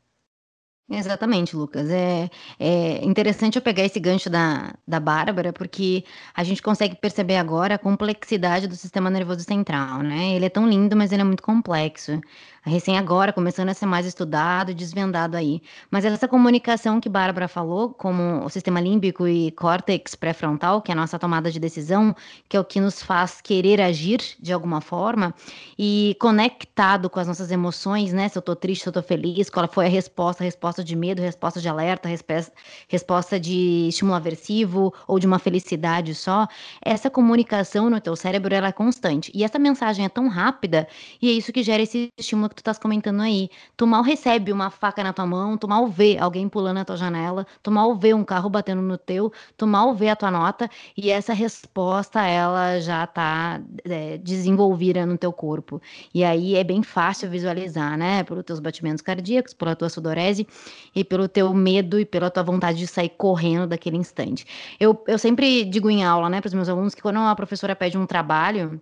Exatamente, 0.87 1.55
Lucas. 1.55 1.89
É, 1.89 2.29
é 2.59 3.03
interessante 3.03 3.55
eu 3.55 3.61
pegar 3.61 3.83
esse 3.83 3.99
gancho 3.99 4.29
da, 4.29 4.71
da 4.87 4.99
Bárbara, 4.99 5.51
porque 5.51 6.05
a 6.33 6.43
gente 6.43 6.61
consegue 6.61 6.95
perceber 6.95 7.37
agora 7.37 7.73
a 7.73 7.77
complexidade 7.79 8.67
do 8.67 8.75
sistema 8.75 9.09
nervoso 9.09 9.43
central, 9.43 10.03
né? 10.03 10.35
Ele 10.35 10.45
é 10.45 10.49
tão 10.49 10.69
lindo, 10.69 10.95
mas 10.95 11.11
ele 11.11 11.23
é 11.23 11.25
muito 11.25 11.41
complexo 11.41 12.21
recém 12.65 12.97
agora 12.97 13.31
começando 13.31 13.69
a 13.69 13.73
ser 13.73 13.85
mais 13.85 14.05
estudado 14.05 14.71
e 14.71 14.73
desvendado 14.73 15.37
aí. 15.37 15.61
Mas 15.89 16.03
essa 16.03 16.27
comunicação 16.27 16.99
que 16.99 17.07
Bárbara 17.07 17.47
falou, 17.47 17.93
como 17.93 18.43
o 18.43 18.49
sistema 18.49 18.81
límbico 18.81 19.27
e 19.27 19.51
córtex 19.51 20.15
pré-frontal, 20.15 20.81
que 20.81 20.91
é 20.91 20.93
a 20.93 20.95
nossa 20.95 21.19
tomada 21.19 21.51
de 21.51 21.59
decisão, 21.59 22.15
que 22.49 22.57
é 22.57 22.59
o 22.59 22.65
que 22.65 22.79
nos 22.79 23.01
faz 23.01 23.39
querer 23.39 23.79
agir 23.81 24.19
de 24.39 24.51
alguma 24.51 24.81
forma, 24.81 25.33
e 25.77 26.17
conectado 26.19 27.09
com 27.09 27.19
as 27.19 27.27
nossas 27.27 27.51
emoções, 27.51 28.11
né? 28.11 28.27
Se 28.29 28.37
eu 28.37 28.41
tô 28.41 28.55
triste, 28.55 28.83
se 28.83 28.89
eu 28.89 28.93
tô 28.93 29.03
feliz, 29.03 29.49
qual 29.49 29.67
foi 29.71 29.85
a 29.85 29.89
resposta, 29.89 30.43
resposta 30.43 30.74
de 30.83 30.95
medo, 30.95 31.21
resposta 31.21 31.59
de 31.61 31.67
alerta, 31.67 32.09
resposta 32.87 33.39
de 33.39 33.87
estímulo 33.89 34.15
aversivo 34.15 34.93
ou 35.07 35.19
de 35.19 35.27
uma 35.27 35.39
felicidade 35.39 36.13
só, 36.15 36.47
essa 36.81 37.09
comunicação 37.09 37.89
no 37.89 37.99
teu 37.99 38.15
cérebro 38.15 38.53
ela 38.53 38.67
é 38.67 38.71
constante. 38.71 39.31
E 39.33 39.43
essa 39.43 39.59
mensagem 39.59 40.05
é 40.05 40.09
tão 40.09 40.27
rápida 40.27 40.87
e 41.21 41.29
é 41.29 41.31
isso 41.33 41.51
que 41.51 41.63
gera 41.63 41.81
esse 41.83 42.09
estímulo 42.17 42.49
que 42.49 42.55
tu 42.55 42.59
estás 42.59 42.77
comentando 42.77 43.21
aí. 43.21 43.49
Tu 43.77 43.85
mal 43.85 44.01
recebe 44.01 44.51
uma 44.51 44.69
faca 44.69 45.03
na 45.03 45.13
tua 45.13 45.25
mão, 45.25 45.57
tu 45.57 45.67
mal 45.67 45.87
vê 45.87 46.17
alguém 46.19 46.47
pulando 46.49 46.75
na 46.75 46.85
tua 46.85 46.97
janela, 46.97 47.45
tu 47.61 47.71
mal 47.71 47.95
vê 47.95 48.13
um 48.13 48.23
carro 48.23 48.49
batendo 48.49 48.81
no 48.81 48.97
teu, 48.97 49.31
tu 49.57 49.67
mal 49.67 49.93
vê 49.93 50.09
a 50.09 50.15
tua 50.15 50.31
nota 50.31 50.69
e 50.97 51.09
essa 51.09 51.33
resposta 51.33 52.21
ela 52.25 52.79
já 52.79 53.05
tá 53.07 53.61
é, 53.83 54.17
desenvolvida 54.17 55.05
no 55.05 55.17
teu 55.17 55.31
corpo. 55.31 55.81
E 56.13 56.23
aí 56.23 56.55
é 56.55 56.63
bem 56.63 56.83
fácil 56.83 57.29
visualizar, 57.29 57.97
né? 57.97 58.23
Pelos 58.23 58.43
teus 58.43 58.59
batimentos 58.59 59.01
cardíacos, 59.01 59.53
pela 59.53 59.75
tua 59.75 59.89
sudorese 59.89 60.47
e 60.95 61.03
pelo 61.03 61.27
teu 61.27 61.53
medo 61.53 61.99
e 61.99 62.05
pela 62.05 62.29
tua 62.29 62.43
vontade 62.43 62.77
de 62.77 62.87
sair 62.87 63.09
correndo 63.09 63.67
daquele 63.67 63.97
instante. 63.97 64.45
Eu, 64.79 65.03
eu 65.07 65.17
sempre 65.17 65.63
digo 65.65 65.89
em 65.89 66.03
aula, 66.03 66.29
né, 66.29 66.41
para 66.41 66.47
os 66.47 66.53
meus 66.53 66.69
alunos 66.69 66.95
que 66.95 67.01
quando 67.01 67.17
uma 67.17 67.35
professora 67.35 67.75
pede 67.75 67.97
um 67.97 68.05
trabalho, 68.05 68.81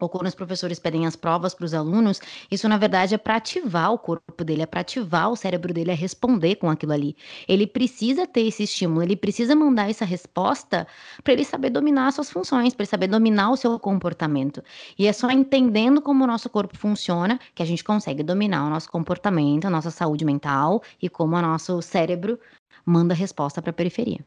ou 0.00 0.08
quando 0.08 0.26
os 0.26 0.34
professores 0.34 0.78
pedem 0.78 1.06
as 1.06 1.14
provas 1.14 1.54
para 1.54 1.64
os 1.64 1.74
alunos, 1.74 2.20
isso 2.50 2.68
na 2.68 2.78
verdade 2.78 3.14
é 3.14 3.18
para 3.18 3.36
ativar 3.36 3.92
o 3.92 3.98
corpo 3.98 4.42
dele, 4.42 4.62
é 4.62 4.66
para 4.66 4.80
ativar 4.80 5.30
o 5.30 5.36
cérebro 5.36 5.72
dele 5.72 5.90
a 5.90 5.94
responder 5.94 6.56
com 6.56 6.70
aquilo 6.70 6.92
ali. 6.92 7.16
Ele 7.46 7.66
precisa 7.66 8.26
ter 8.26 8.42
esse 8.42 8.62
estímulo, 8.64 9.02
ele 9.02 9.16
precisa 9.16 9.54
mandar 9.54 9.90
essa 9.90 10.04
resposta 10.04 10.86
para 11.22 11.32
ele 11.32 11.44
saber 11.44 11.70
dominar 11.70 12.12
suas 12.12 12.30
funções, 12.30 12.74
para 12.74 12.84
ele 12.84 12.90
saber 12.90 13.06
dominar 13.06 13.50
o 13.50 13.56
seu 13.56 13.78
comportamento. 13.78 14.62
E 14.98 15.06
é 15.06 15.12
só 15.12 15.30
entendendo 15.30 16.00
como 16.00 16.24
o 16.24 16.26
nosso 16.26 16.48
corpo 16.48 16.76
funciona 16.76 17.38
que 17.54 17.62
a 17.62 17.66
gente 17.66 17.84
consegue 17.84 18.22
dominar 18.22 18.66
o 18.66 18.70
nosso 18.70 18.90
comportamento, 18.90 19.66
a 19.66 19.70
nossa 19.70 19.90
saúde 19.90 20.24
mental 20.24 20.82
e 21.00 21.08
como 21.08 21.36
o 21.36 21.42
nosso 21.42 21.80
cérebro 21.82 22.38
manda 22.84 23.14
resposta 23.14 23.60
para 23.60 23.70
a 23.70 23.74
periferia. 23.74 24.24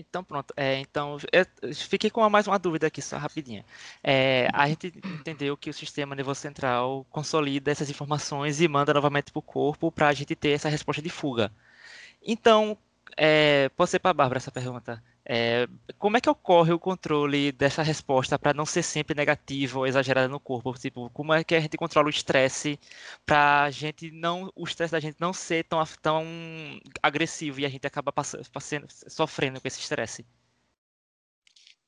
Então, 0.00 0.24
pronto. 0.24 0.52
É, 0.56 0.78
então, 0.80 1.18
eu 1.32 1.74
fiquei 1.74 2.10
com 2.10 2.28
mais 2.30 2.46
uma 2.46 2.58
dúvida 2.58 2.86
aqui, 2.86 3.02
só 3.02 3.18
rapidinha. 3.18 3.64
É, 4.02 4.48
a 4.52 4.66
gente 4.68 4.92
entendeu 5.04 5.56
que 5.56 5.68
o 5.70 5.74
sistema 5.74 6.14
nervoso 6.14 6.40
central 6.40 7.06
consolida 7.10 7.70
essas 7.70 7.90
informações 7.90 8.60
e 8.60 8.68
manda 8.68 8.94
novamente 8.94 9.30
para 9.30 9.38
o 9.38 9.42
corpo 9.42 9.92
para 9.92 10.08
a 10.08 10.12
gente 10.12 10.34
ter 10.34 10.50
essa 10.50 10.68
resposta 10.68 11.02
de 11.02 11.10
fuga. 11.10 11.52
Então, 12.22 12.76
é, 13.16 13.68
pode 13.70 13.90
ser 13.90 13.98
para 13.98 14.10
a 14.12 14.14
Bárbara 14.14 14.38
essa 14.38 14.50
pergunta. 14.50 15.02
É, 15.24 15.68
como 15.98 16.16
é 16.16 16.20
que 16.20 16.30
ocorre 16.30 16.72
o 16.72 16.78
controle 16.78 17.52
dessa 17.52 17.82
resposta 17.82 18.38
para 18.38 18.54
não 18.54 18.64
ser 18.64 18.82
sempre 18.82 19.14
negativa 19.14 19.78
ou 19.78 19.86
exagerada 19.86 20.28
no 20.28 20.40
corpo? 20.40 20.72
Tipo, 20.72 21.10
como 21.10 21.32
é 21.32 21.44
que 21.44 21.54
a 21.54 21.60
gente 21.60 21.76
controla 21.76 22.06
o 22.06 22.10
estresse 22.10 22.78
para 23.26 23.70
gente 23.70 24.10
não, 24.10 24.50
o 24.56 24.64
estresse 24.64 24.92
da 24.92 25.00
gente 25.00 25.20
não 25.20 25.32
ser 25.32 25.64
tão, 25.64 25.82
tão 26.02 26.24
agressivo 27.02 27.60
e 27.60 27.66
a 27.66 27.68
gente 27.68 27.86
acaba 27.86 28.12
passando, 28.12 28.48
passando, 28.50 28.86
sofrendo 28.88 29.60
com 29.60 29.68
esse 29.68 29.80
estresse? 29.80 30.24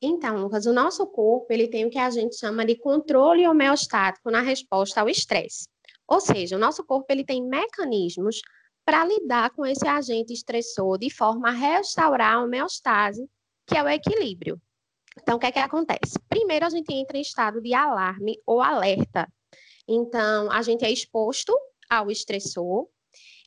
Então, 0.00 0.36
Lucas, 0.36 0.66
o 0.66 0.72
nosso 0.72 1.06
corpo 1.06 1.46
ele 1.50 1.68
tem 1.68 1.86
o 1.86 1.90
que 1.90 1.98
a 1.98 2.10
gente 2.10 2.36
chama 2.36 2.66
de 2.66 2.76
controle 2.76 3.46
homeostático 3.46 4.30
na 4.30 4.40
resposta 4.40 5.00
ao 5.00 5.08
estresse. 5.08 5.68
Ou 6.08 6.20
seja, 6.20 6.56
o 6.56 6.58
nosso 6.58 6.84
corpo 6.84 7.06
ele 7.08 7.24
tem 7.24 7.42
mecanismos 7.42 8.40
para 8.84 9.04
lidar 9.04 9.50
com 9.50 9.64
esse 9.64 9.86
agente 9.86 10.32
estressor 10.32 10.98
de 10.98 11.10
forma 11.10 11.48
a 11.48 11.52
restaurar 11.52 12.34
a 12.34 12.42
homeostase, 12.42 13.28
que 13.66 13.76
é 13.76 13.82
o 13.82 13.88
equilíbrio. 13.88 14.60
Então, 15.20 15.36
o 15.36 15.38
que 15.38 15.46
é 15.46 15.52
que 15.52 15.58
acontece? 15.58 16.18
Primeiro, 16.28 16.64
a 16.66 16.70
gente 16.70 16.92
entra 16.92 17.18
em 17.18 17.20
estado 17.20 17.60
de 17.60 17.74
alarme 17.74 18.38
ou 18.46 18.60
alerta. 18.60 19.28
Então, 19.86 20.50
a 20.50 20.62
gente 20.62 20.84
é 20.84 20.90
exposto 20.90 21.54
ao 21.88 22.10
estressor, 22.10 22.88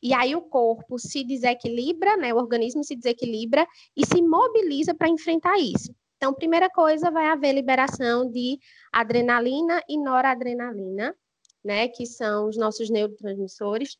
e 0.02 0.14
aí 0.14 0.36
o 0.36 0.42
corpo 0.42 0.98
se 0.98 1.24
desequilibra, 1.24 2.16
né? 2.16 2.32
O 2.32 2.36
organismo 2.36 2.84
se 2.84 2.94
desequilibra 2.94 3.66
e 3.96 4.06
se 4.06 4.22
mobiliza 4.22 4.94
para 4.94 5.08
enfrentar 5.08 5.58
isso. 5.58 5.92
Então, 6.16 6.32
primeira 6.32 6.70
coisa, 6.70 7.10
vai 7.10 7.26
haver 7.26 7.52
liberação 7.52 8.30
de 8.30 8.58
adrenalina 8.92 9.82
e 9.88 9.98
noradrenalina, 9.98 11.14
né? 11.64 11.88
Que 11.88 12.06
são 12.06 12.48
os 12.48 12.56
nossos 12.56 12.88
neurotransmissores 12.88 13.98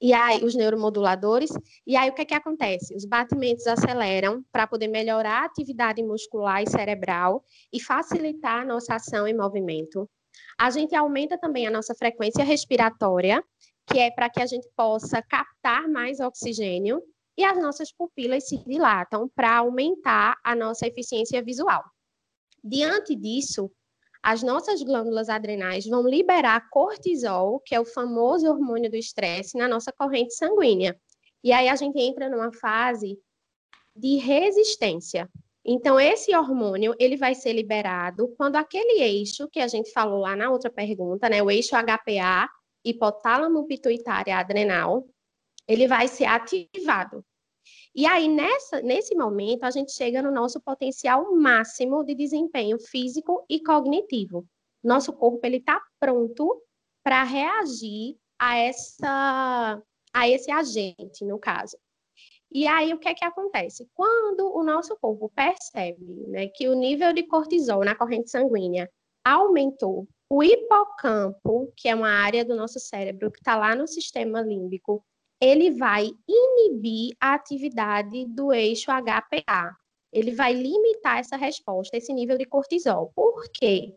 e 0.00 0.12
aí 0.12 0.44
os 0.44 0.54
neuromoduladores, 0.54 1.50
e 1.86 1.96
aí 1.96 2.10
o 2.10 2.14
que 2.14 2.22
é 2.22 2.24
que 2.24 2.34
acontece? 2.34 2.94
Os 2.94 3.04
batimentos 3.04 3.66
aceleram 3.66 4.44
para 4.52 4.66
poder 4.66 4.88
melhorar 4.88 5.42
a 5.42 5.44
atividade 5.46 6.02
muscular 6.02 6.62
e 6.62 6.70
cerebral 6.70 7.42
e 7.72 7.80
facilitar 7.80 8.62
a 8.62 8.64
nossa 8.64 8.94
ação 8.94 9.26
e 9.26 9.34
movimento. 9.34 10.08
A 10.58 10.70
gente 10.70 10.94
aumenta 10.94 11.38
também 11.38 11.66
a 11.66 11.70
nossa 11.70 11.94
frequência 11.94 12.44
respiratória, 12.44 13.42
que 13.86 13.98
é 13.98 14.10
para 14.10 14.28
que 14.28 14.42
a 14.42 14.46
gente 14.46 14.68
possa 14.76 15.22
captar 15.22 15.88
mais 15.88 16.20
oxigênio, 16.20 17.02
e 17.36 17.44
as 17.44 17.56
nossas 17.56 17.92
pupilas 17.92 18.48
se 18.48 18.58
dilatam 18.64 19.30
para 19.34 19.58
aumentar 19.58 20.36
a 20.44 20.56
nossa 20.56 20.86
eficiência 20.86 21.42
visual. 21.42 21.84
Diante 22.62 23.14
disso, 23.14 23.70
as 24.28 24.42
nossas 24.42 24.82
glândulas 24.82 25.30
adrenais 25.30 25.86
vão 25.86 26.06
liberar 26.06 26.68
cortisol, 26.68 27.60
que 27.60 27.74
é 27.74 27.80
o 27.80 27.84
famoso 27.86 28.46
hormônio 28.46 28.90
do 28.90 28.96
estresse, 28.96 29.56
na 29.56 29.66
nossa 29.66 29.90
corrente 29.90 30.34
sanguínea. 30.34 30.94
E 31.42 31.50
aí 31.50 31.66
a 31.66 31.74
gente 31.74 31.98
entra 31.98 32.28
numa 32.28 32.52
fase 32.52 33.18
de 33.96 34.16
resistência. 34.16 35.30
Então, 35.64 35.98
esse 35.98 36.36
hormônio, 36.36 36.94
ele 36.98 37.16
vai 37.16 37.34
ser 37.34 37.54
liberado 37.54 38.28
quando 38.36 38.56
aquele 38.56 39.00
eixo 39.00 39.48
que 39.48 39.60
a 39.60 39.66
gente 39.66 39.90
falou 39.92 40.20
lá 40.20 40.36
na 40.36 40.50
outra 40.50 40.68
pergunta, 40.68 41.26
né, 41.30 41.42
o 41.42 41.50
eixo 41.50 41.74
HPA, 41.74 42.50
hipotálamo 42.84 43.66
pituitária 43.66 44.36
adrenal, 44.36 45.06
ele 45.66 45.88
vai 45.88 46.06
ser 46.06 46.26
ativado. 46.26 47.24
E 47.98 48.06
aí, 48.06 48.28
nessa, 48.28 48.80
nesse 48.80 49.12
momento, 49.16 49.64
a 49.64 49.72
gente 49.72 49.90
chega 49.90 50.22
no 50.22 50.30
nosso 50.30 50.60
potencial 50.60 51.34
máximo 51.34 52.04
de 52.04 52.14
desempenho 52.14 52.78
físico 52.78 53.44
e 53.50 53.60
cognitivo. 53.60 54.46
Nosso 54.84 55.12
corpo 55.12 55.44
ele 55.44 55.56
está 55.56 55.82
pronto 55.98 56.62
para 57.02 57.24
reagir 57.24 58.16
a 58.38 58.56
essa 58.56 59.82
a 60.14 60.28
esse 60.28 60.48
agente, 60.48 61.24
no 61.24 61.40
caso. 61.40 61.76
E 62.52 62.68
aí, 62.68 62.94
o 62.94 63.00
que 63.00 63.08
é 63.08 63.14
que 63.14 63.24
acontece? 63.24 63.90
Quando 63.92 64.48
o 64.56 64.62
nosso 64.62 64.96
corpo 65.00 65.28
percebe 65.34 66.24
né, 66.28 66.46
que 66.46 66.68
o 66.68 66.76
nível 66.76 67.12
de 67.12 67.24
cortisol 67.24 67.84
na 67.84 67.96
corrente 67.96 68.30
sanguínea 68.30 68.88
aumentou, 69.24 70.06
o 70.30 70.40
hipocampo, 70.44 71.72
que 71.76 71.88
é 71.88 71.96
uma 71.96 72.10
área 72.10 72.44
do 72.44 72.54
nosso 72.54 72.78
cérebro 72.78 73.32
que 73.32 73.40
está 73.40 73.56
lá 73.56 73.74
no 73.74 73.88
sistema 73.88 74.40
límbico, 74.40 75.04
ele 75.40 75.70
vai 75.72 76.10
inibir 76.26 77.16
a 77.20 77.34
atividade 77.34 78.26
do 78.26 78.52
eixo 78.52 78.90
HPA. 78.90 79.76
Ele 80.12 80.32
vai 80.32 80.52
limitar 80.52 81.18
essa 81.18 81.36
resposta, 81.36 81.96
esse 81.96 82.12
nível 82.12 82.38
de 82.38 82.44
cortisol. 82.44 83.12
Por 83.14 83.44
quê? 83.52 83.94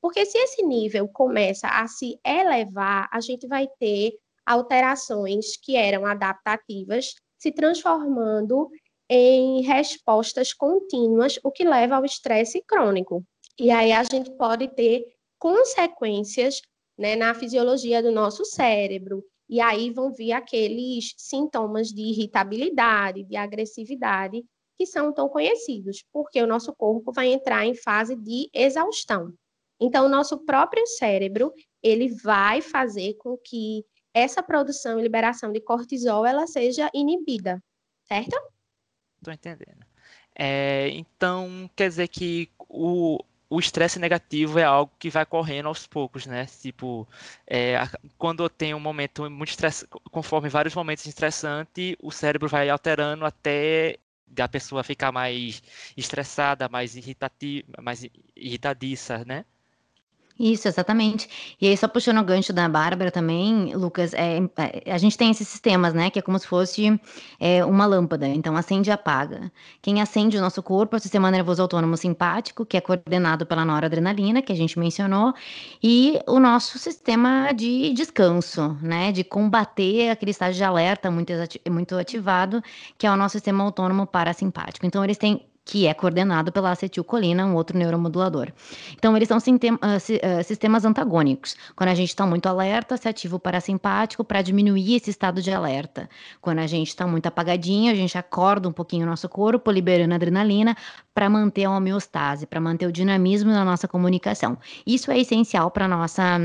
Porque 0.00 0.24
se 0.24 0.38
esse 0.38 0.62
nível 0.62 1.08
começa 1.08 1.66
a 1.68 1.86
se 1.88 2.18
elevar, 2.24 3.08
a 3.12 3.20
gente 3.20 3.46
vai 3.46 3.68
ter 3.78 4.12
alterações 4.46 5.56
que 5.56 5.76
eram 5.76 6.06
adaptativas 6.06 7.14
se 7.38 7.52
transformando 7.52 8.68
em 9.08 9.62
respostas 9.62 10.52
contínuas, 10.52 11.38
o 11.42 11.50
que 11.50 11.64
leva 11.64 11.96
ao 11.96 12.04
estresse 12.04 12.62
crônico. 12.62 13.24
E 13.58 13.70
aí 13.70 13.92
a 13.92 14.04
gente 14.04 14.30
pode 14.36 14.68
ter 14.68 15.04
consequências 15.38 16.60
né, 16.96 17.16
na 17.16 17.34
fisiologia 17.34 18.02
do 18.02 18.12
nosso 18.12 18.44
cérebro, 18.44 19.24
e 19.48 19.60
aí 19.60 19.90
vão 19.90 20.12
vir 20.12 20.32
aqueles 20.32 21.14
sintomas 21.16 21.88
de 21.88 22.02
irritabilidade, 22.02 23.24
de 23.24 23.36
agressividade, 23.36 24.44
que 24.76 24.86
são 24.86 25.12
tão 25.12 25.28
conhecidos, 25.28 26.04
porque 26.12 26.40
o 26.40 26.46
nosso 26.46 26.72
corpo 26.74 27.12
vai 27.12 27.32
entrar 27.32 27.66
em 27.66 27.74
fase 27.74 28.14
de 28.14 28.48
exaustão. 28.52 29.32
Então, 29.80 30.06
o 30.06 30.08
nosso 30.08 30.44
próprio 30.44 30.86
cérebro, 30.86 31.52
ele 31.82 32.08
vai 32.08 32.60
fazer 32.60 33.14
com 33.14 33.36
que 33.36 33.84
essa 34.12 34.42
produção 34.42 34.98
e 34.98 35.02
liberação 35.02 35.52
de 35.52 35.60
cortisol, 35.60 36.26
ela 36.26 36.46
seja 36.46 36.90
inibida, 36.92 37.62
certo? 38.04 38.36
Estou 39.16 39.32
entendendo. 39.32 39.84
É, 40.36 40.88
então, 40.90 41.68
quer 41.74 41.88
dizer 41.88 42.08
que 42.08 42.48
o, 42.68 43.18
o 43.50 43.58
estresse 43.58 43.98
negativo 43.98 44.58
é 44.58 44.64
algo 44.64 44.92
que 44.98 45.10
vai 45.10 45.24
correndo 45.24 45.66
aos 45.68 45.86
poucos, 45.86 46.26
né? 46.26 46.46
Tipo, 46.46 47.08
é, 47.46 47.76
quando 48.18 48.42
eu 48.42 48.50
tenho 48.50 48.76
um 48.76 48.80
momento 48.80 49.28
muito 49.30 49.50
estresse, 49.50 49.86
conforme 50.10 50.48
vários 50.48 50.74
momentos 50.74 51.06
estressantes, 51.06 51.96
o 52.00 52.10
cérebro 52.10 52.48
vai 52.48 52.68
alterando 52.68 53.24
até 53.24 53.98
a 54.38 54.48
pessoa 54.48 54.84
ficar 54.84 55.10
mais 55.12 55.62
estressada, 55.96 56.68
mais 56.68 56.94
irritativa, 56.96 57.66
mais 57.82 58.06
irritadiça, 58.36 59.24
né? 59.24 59.44
Isso, 60.38 60.68
exatamente. 60.68 61.56
E 61.60 61.66
aí, 61.66 61.76
só 61.76 61.88
puxando 61.88 62.18
o 62.18 62.24
gancho 62.24 62.52
da 62.52 62.68
Bárbara 62.68 63.10
também, 63.10 63.74
Lucas, 63.74 64.14
é, 64.14 64.38
é, 64.84 64.92
a 64.92 64.96
gente 64.96 65.18
tem 65.18 65.30
esses 65.32 65.48
sistemas, 65.48 65.92
né? 65.92 66.10
Que 66.10 66.20
é 66.20 66.22
como 66.22 66.38
se 66.38 66.46
fosse 66.46 67.00
é, 67.40 67.64
uma 67.64 67.86
lâmpada. 67.86 68.28
Então, 68.28 68.56
acende 68.56 68.88
e 68.88 68.92
apaga. 68.92 69.50
Quem 69.82 70.00
acende 70.00 70.38
o 70.38 70.40
nosso 70.40 70.62
corpo 70.62 70.94
é 70.94 70.98
o 70.98 71.00
sistema 71.00 71.28
nervoso 71.28 71.60
autônomo 71.60 71.96
simpático, 71.96 72.64
que 72.64 72.76
é 72.76 72.80
coordenado 72.80 73.44
pela 73.46 73.64
noradrenalina, 73.64 74.40
que 74.40 74.52
a 74.52 74.56
gente 74.56 74.78
mencionou, 74.78 75.34
e 75.82 76.20
o 76.28 76.38
nosso 76.38 76.78
sistema 76.78 77.50
de 77.52 77.92
descanso, 77.92 78.78
né? 78.80 79.10
De 79.10 79.24
combater 79.24 80.10
aquele 80.10 80.30
estágio 80.30 80.58
de 80.58 80.64
alerta 80.64 81.10
muito, 81.10 81.32
muito 81.68 81.96
ativado, 81.96 82.62
que 82.96 83.08
é 83.08 83.10
o 83.10 83.16
nosso 83.16 83.32
sistema 83.32 83.64
autônomo 83.64 84.06
parasimpático. 84.06 84.86
Então, 84.86 85.02
eles 85.02 85.18
têm 85.18 85.47
que 85.68 85.86
é 85.86 85.92
coordenado 85.92 86.50
pela 86.50 86.70
acetilcolina, 86.70 87.44
um 87.44 87.54
outro 87.54 87.76
neuromodulador. 87.76 88.50
Então, 88.94 89.14
eles 89.14 89.28
são 89.28 89.36
ah, 89.36 89.96
ah, 89.96 90.42
sistemas 90.42 90.86
antagônicos. 90.86 91.54
Quando 91.76 91.90
a 91.90 91.94
gente 91.94 92.08
está 92.08 92.26
muito 92.26 92.48
alerta, 92.48 92.96
se 92.96 93.06
ativa 93.06 93.36
o 93.36 93.38
parasimpático 93.38 94.24
para 94.24 94.40
diminuir 94.40 94.96
esse 94.96 95.10
estado 95.10 95.42
de 95.42 95.52
alerta. 95.52 96.08
Quando 96.40 96.60
a 96.60 96.66
gente 96.66 96.88
está 96.88 97.06
muito 97.06 97.26
apagadinho, 97.26 97.92
a 97.92 97.94
gente 97.94 98.16
acorda 98.16 98.66
um 98.66 98.72
pouquinho 98.72 99.04
o 99.04 99.10
nosso 99.10 99.28
corpo, 99.28 99.70
liberando 99.70 100.14
adrenalina 100.14 100.74
para 101.14 101.28
manter 101.28 101.64
a 101.64 101.70
homeostase, 101.70 102.46
para 102.46 102.62
manter 102.62 102.86
o 102.86 102.92
dinamismo 102.92 103.52
na 103.52 103.62
nossa 103.62 103.86
comunicação. 103.86 104.56
Isso 104.86 105.10
é 105.10 105.18
essencial 105.18 105.70
para 105.70 105.84
a 105.84 105.88
nossa 105.88 106.40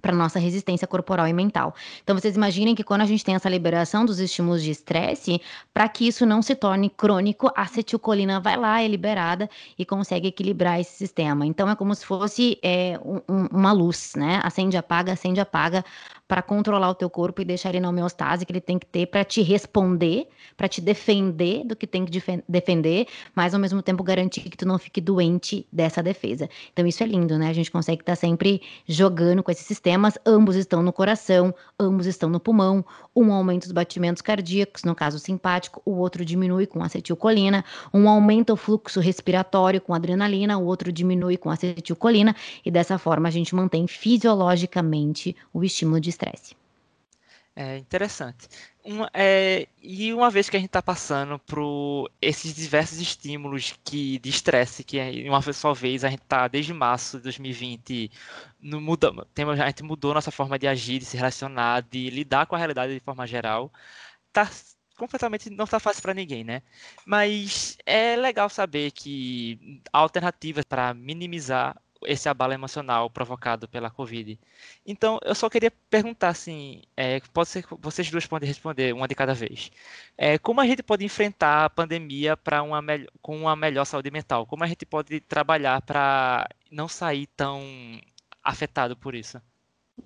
para 0.00 0.14
nossa 0.14 0.38
resistência 0.38 0.86
corporal 0.86 1.26
e 1.26 1.32
mental. 1.32 1.74
Então 2.02 2.16
vocês 2.18 2.36
imaginem 2.36 2.74
que 2.74 2.84
quando 2.84 3.02
a 3.02 3.06
gente 3.06 3.24
tem 3.24 3.34
essa 3.34 3.48
liberação 3.48 4.04
dos 4.04 4.18
estímulos 4.18 4.62
de 4.62 4.70
estresse, 4.70 5.40
para 5.72 5.88
que 5.88 6.06
isso 6.06 6.24
não 6.26 6.42
se 6.42 6.54
torne 6.54 6.90
crônico, 6.90 7.50
a 7.56 7.62
acetilcolina 7.62 8.40
vai 8.40 8.56
lá, 8.56 8.82
é 8.82 8.88
liberada 8.88 9.48
e 9.78 9.84
consegue 9.84 10.28
equilibrar 10.28 10.80
esse 10.80 10.96
sistema. 10.96 11.46
Então 11.46 11.68
é 11.68 11.76
como 11.76 11.94
se 11.94 12.04
fosse 12.04 12.58
é, 12.62 12.98
um, 13.04 13.46
uma 13.50 13.72
luz, 13.72 14.12
né? 14.16 14.40
Acende, 14.42 14.76
apaga, 14.76 15.12
acende, 15.12 15.40
apaga, 15.40 15.84
para 16.30 16.42
controlar 16.42 16.88
o 16.90 16.94
teu 16.94 17.10
corpo 17.10 17.42
e 17.42 17.44
deixar 17.44 17.70
ele 17.70 17.80
na 17.80 17.88
homeostase 17.88 18.46
que 18.46 18.52
ele 18.52 18.60
tem 18.60 18.78
que 18.78 18.86
ter 18.86 19.06
para 19.06 19.24
te 19.24 19.42
responder, 19.42 20.28
para 20.56 20.68
te 20.68 20.80
defender 20.80 21.64
do 21.64 21.74
que 21.74 21.88
tem 21.88 22.04
que 22.04 22.22
defender, 22.48 23.08
mas 23.34 23.52
ao 23.52 23.58
mesmo 23.58 23.82
tempo 23.82 24.00
garantir 24.04 24.42
que 24.42 24.56
tu 24.56 24.64
não 24.64 24.78
fique 24.78 25.00
doente 25.00 25.66
dessa 25.72 26.00
defesa. 26.00 26.48
Então 26.72 26.86
isso 26.86 27.02
é 27.02 27.06
lindo, 27.06 27.36
né? 27.36 27.48
A 27.48 27.52
gente 27.52 27.68
consegue 27.68 28.02
estar 28.02 28.12
tá 28.12 28.16
sempre 28.16 28.62
jogando 28.86 29.42
com 29.42 29.50
esses 29.50 29.66
sistemas, 29.66 30.16
ambos 30.24 30.54
estão 30.54 30.84
no 30.84 30.92
coração, 30.92 31.52
ambos 31.80 32.06
estão 32.06 32.30
no 32.30 32.38
pulmão, 32.38 32.84
um 33.16 33.32
aumenta 33.32 33.66
os 33.66 33.72
batimentos 33.72 34.22
cardíacos, 34.22 34.84
no 34.84 34.94
caso 34.94 35.18
simpático, 35.18 35.82
o 35.84 35.96
outro 35.96 36.24
diminui 36.24 36.64
com 36.64 36.80
acetilcolina, 36.80 37.64
um 37.92 38.08
aumenta 38.08 38.52
o 38.52 38.56
fluxo 38.56 39.00
respiratório 39.00 39.80
com 39.80 39.92
adrenalina, 39.92 40.56
o 40.56 40.64
outro 40.64 40.92
diminui 40.92 41.36
com 41.36 41.50
acetilcolina, 41.50 42.36
e 42.64 42.70
dessa 42.70 42.98
forma 42.98 43.26
a 43.26 43.32
gente 43.32 43.52
mantém 43.52 43.88
fisiologicamente 43.88 45.34
o 45.52 45.64
estímulo 45.64 46.00
de 46.00 46.19
estresse. 46.20 46.54
É 47.56 47.76
interessante. 47.76 48.48
Uma, 48.84 49.10
é, 49.12 49.66
e 49.82 50.14
uma 50.14 50.30
vez 50.30 50.48
que 50.48 50.56
a 50.56 50.60
gente 50.60 50.68
está 50.68 50.80
passando 50.80 51.38
por 51.40 52.10
esses 52.22 52.54
diversos 52.54 52.98
estímulos 53.00 53.74
que, 53.84 54.18
de 54.20 54.30
estresse, 54.30 54.84
que 54.84 54.98
uma 55.28 55.42
só 55.52 55.74
vez 55.74 56.04
a 56.04 56.08
gente 56.08 56.22
está 56.22 56.48
desde 56.48 56.72
março 56.72 57.18
de 57.18 57.24
2020, 57.24 58.10
no, 58.60 58.80
muda, 58.80 59.12
tem, 59.34 59.44
a 59.44 59.66
gente 59.66 59.82
mudou 59.82 60.14
nossa 60.14 60.30
forma 60.30 60.58
de 60.58 60.68
agir, 60.68 61.00
de 61.00 61.04
se 61.04 61.16
relacionar, 61.16 61.82
de 61.82 62.08
lidar 62.08 62.46
com 62.46 62.54
a 62.54 62.58
realidade 62.58 62.94
de 62.94 63.00
forma 63.00 63.26
geral, 63.26 63.70
tá 64.32 64.48
completamente 64.96 65.50
não 65.50 65.64
está 65.64 65.80
fácil 65.80 66.02
para 66.02 66.14
ninguém, 66.14 66.44
né? 66.44 66.62
Mas 67.06 67.76
é 67.86 68.16
legal 68.16 68.48
saber 68.48 68.90
que 68.92 69.80
há 69.92 69.98
alternativas 69.98 70.64
para 70.64 70.94
minimizar 70.94 71.76
esse 72.06 72.28
abalo 72.28 72.52
emocional 72.52 73.10
provocado 73.10 73.68
pela 73.68 73.90
Covid. 73.90 74.38
Então, 74.86 75.18
eu 75.24 75.34
só 75.34 75.48
queria 75.50 75.70
perguntar 75.90 76.28
assim, 76.28 76.82
é, 76.96 77.20
pode 77.32 77.48
ser 77.48 77.62
que 77.62 77.74
vocês 77.80 78.10
duas 78.10 78.26
podem 78.26 78.48
responder 78.48 78.94
uma 78.94 79.08
de 79.08 79.14
cada 79.14 79.34
vez. 79.34 79.70
É, 80.16 80.38
como 80.38 80.60
a 80.60 80.66
gente 80.66 80.82
pode 80.82 81.04
enfrentar 81.04 81.64
a 81.64 81.70
pandemia 81.70 82.36
para 82.36 82.62
uma 82.62 82.82
com 83.22 83.36
uma 83.40 83.56
melhor 83.56 83.84
saúde 83.84 84.10
mental? 84.10 84.46
Como 84.46 84.64
a 84.64 84.66
gente 84.66 84.86
pode 84.86 85.20
trabalhar 85.20 85.82
para 85.82 86.48
não 86.70 86.88
sair 86.88 87.26
tão 87.36 87.62
afetado 88.42 88.96
por 88.96 89.14
isso? 89.14 89.40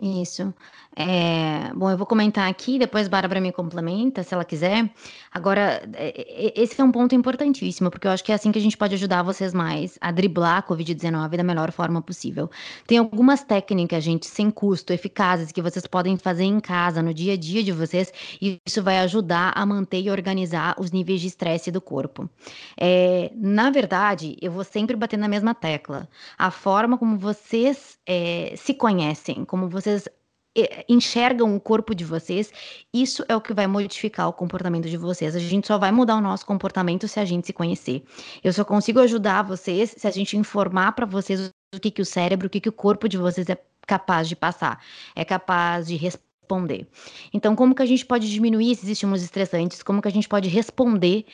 Isso. 0.00 0.52
É, 0.96 1.72
bom, 1.74 1.90
eu 1.90 1.96
vou 1.96 2.06
comentar 2.06 2.48
aqui, 2.48 2.78
depois 2.78 3.06
a 3.06 3.10
Bárbara 3.10 3.40
me 3.40 3.50
complementa, 3.50 4.22
se 4.22 4.32
ela 4.32 4.44
quiser. 4.44 4.88
Agora, 5.32 5.82
é, 5.94 6.52
é, 6.56 6.62
esse 6.62 6.80
é 6.80 6.84
um 6.84 6.92
ponto 6.92 7.14
importantíssimo, 7.14 7.90
porque 7.90 8.06
eu 8.06 8.12
acho 8.12 8.22
que 8.22 8.30
é 8.30 8.34
assim 8.34 8.52
que 8.52 8.58
a 8.58 8.62
gente 8.62 8.76
pode 8.76 8.94
ajudar 8.94 9.22
vocês 9.22 9.52
mais 9.52 9.98
a 10.00 10.12
driblar 10.12 10.58
a 10.58 10.62
Covid-19 10.62 11.36
da 11.36 11.42
melhor 11.42 11.72
forma 11.72 12.00
possível. 12.00 12.48
Tem 12.86 12.98
algumas 12.98 13.42
técnicas, 13.42 14.04
gente, 14.04 14.26
sem 14.26 14.50
custo, 14.50 14.92
eficazes, 14.92 15.50
que 15.50 15.60
vocês 15.60 15.84
podem 15.86 16.16
fazer 16.16 16.44
em 16.44 16.60
casa, 16.60 17.02
no 17.02 17.12
dia 17.12 17.32
a 17.32 17.36
dia 17.36 17.64
de 17.64 17.72
vocês, 17.72 18.12
e 18.40 18.60
isso 18.64 18.80
vai 18.80 18.98
ajudar 19.00 19.52
a 19.56 19.66
manter 19.66 20.00
e 20.00 20.10
organizar 20.10 20.76
os 20.78 20.92
níveis 20.92 21.20
de 21.20 21.26
estresse 21.26 21.72
do 21.72 21.80
corpo. 21.80 22.30
É, 22.78 23.32
na 23.34 23.68
verdade, 23.70 24.36
eu 24.40 24.52
vou 24.52 24.62
sempre 24.62 24.94
bater 24.94 25.18
na 25.18 25.26
mesma 25.26 25.54
tecla. 25.54 26.08
A 26.38 26.52
forma 26.52 26.96
como 26.96 27.18
vocês 27.18 27.98
é, 28.06 28.54
se 28.56 28.74
conhecem, 28.74 29.44
como 29.44 29.68
vocês 29.68 29.83
enxergam 30.88 31.56
o 31.56 31.60
corpo 31.60 31.94
de 31.94 32.04
vocês, 32.04 32.52
isso 32.92 33.24
é 33.28 33.34
o 33.34 33.40
que 33.40 33.52
vai 33.52 33.66
modificar 33.66 34.28
o 34.28 34.32
comportamento 34.32 34.88
de 34.88 34.96
vocês. 34.96 35.34
A 35.34 35.38
gente 35.38 35.66
só 35.66 35.78
vai 35.78 35.90
mudar 35.90 36.16
o 36.16 36.20
nosso 36.20 36.46
comportamento 36.46 37.08
se 37.08 37.18
a 37.18 37.24
gente 37.24 37.46
se 37.46 37.52
conhecer. 37.52 38.04
Eu 38.42 38.52
só 38.52 38.64
consigo 38.64 39.00
ajudar 39.00 39.42
vocês 39.42 39.94
se 39.96 40.06
a 40.06 40.10
gente 40.10 40.36
informar 40.36 40.92
para 40.92 41.06
vocês 41.06 41.50
o 41.74 41.80
que, 41.80 41.90
que 41.90 42.02
o 42.02 42.04
cérebro, 42.04 42.46
o 42.46 42.50
que, 42.50 42.60
que 42.60 42.68
o 42.68 42.72
corpo 42.72 43.08
de 43.08 43.18
vocês 43.18 43.48
é 43.48 43.58
capaz 43.86 44.28
de 44.28 44.36
passar, 44.36 44.80
é 45.14 45.24
capaz 45.24 45.88
de 45.88 45.96
responder. 45.96 46.86
Então, 47.32 47.56
como 47.56 47.74
que 47.74 47.82
a 47.82 47.86
gente 47.86 48.06
pode 48.06 48.30
diminuir 48.30 48.70
esses 48.70 48.88
estímulos 48.88 49.22
estressantes? 49.22 49.82
Como 49.82 50.00
que 50.00 50.08
a 50.08 50.10
gente 50.10 50.28
pode 50.28 50.48
responder 50.48 51.24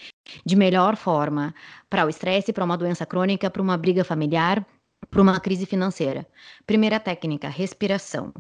de 0.47 0.57
melhor 0.57 0.97
forma 0.97 1.55
para 1.91 2.07
o 2.07 2.09
estresse, 2.09 2.53
para 2.53 2.65
uma 2.65 2.79
doença 2.79 3.05
crônica, 3.05 3.51
para 3.51 3.61
uma 3.61 3.77
briga 3.77 4.05
familiar, 4.05 4.65
para 5.09 5.23
uma 5.23 5.41
crise 5.41 5.67
financeira. 5.67 6.27
Primeira 6.67 7.01
técnica, 7.01 7.49
respiração. 7.49 8.33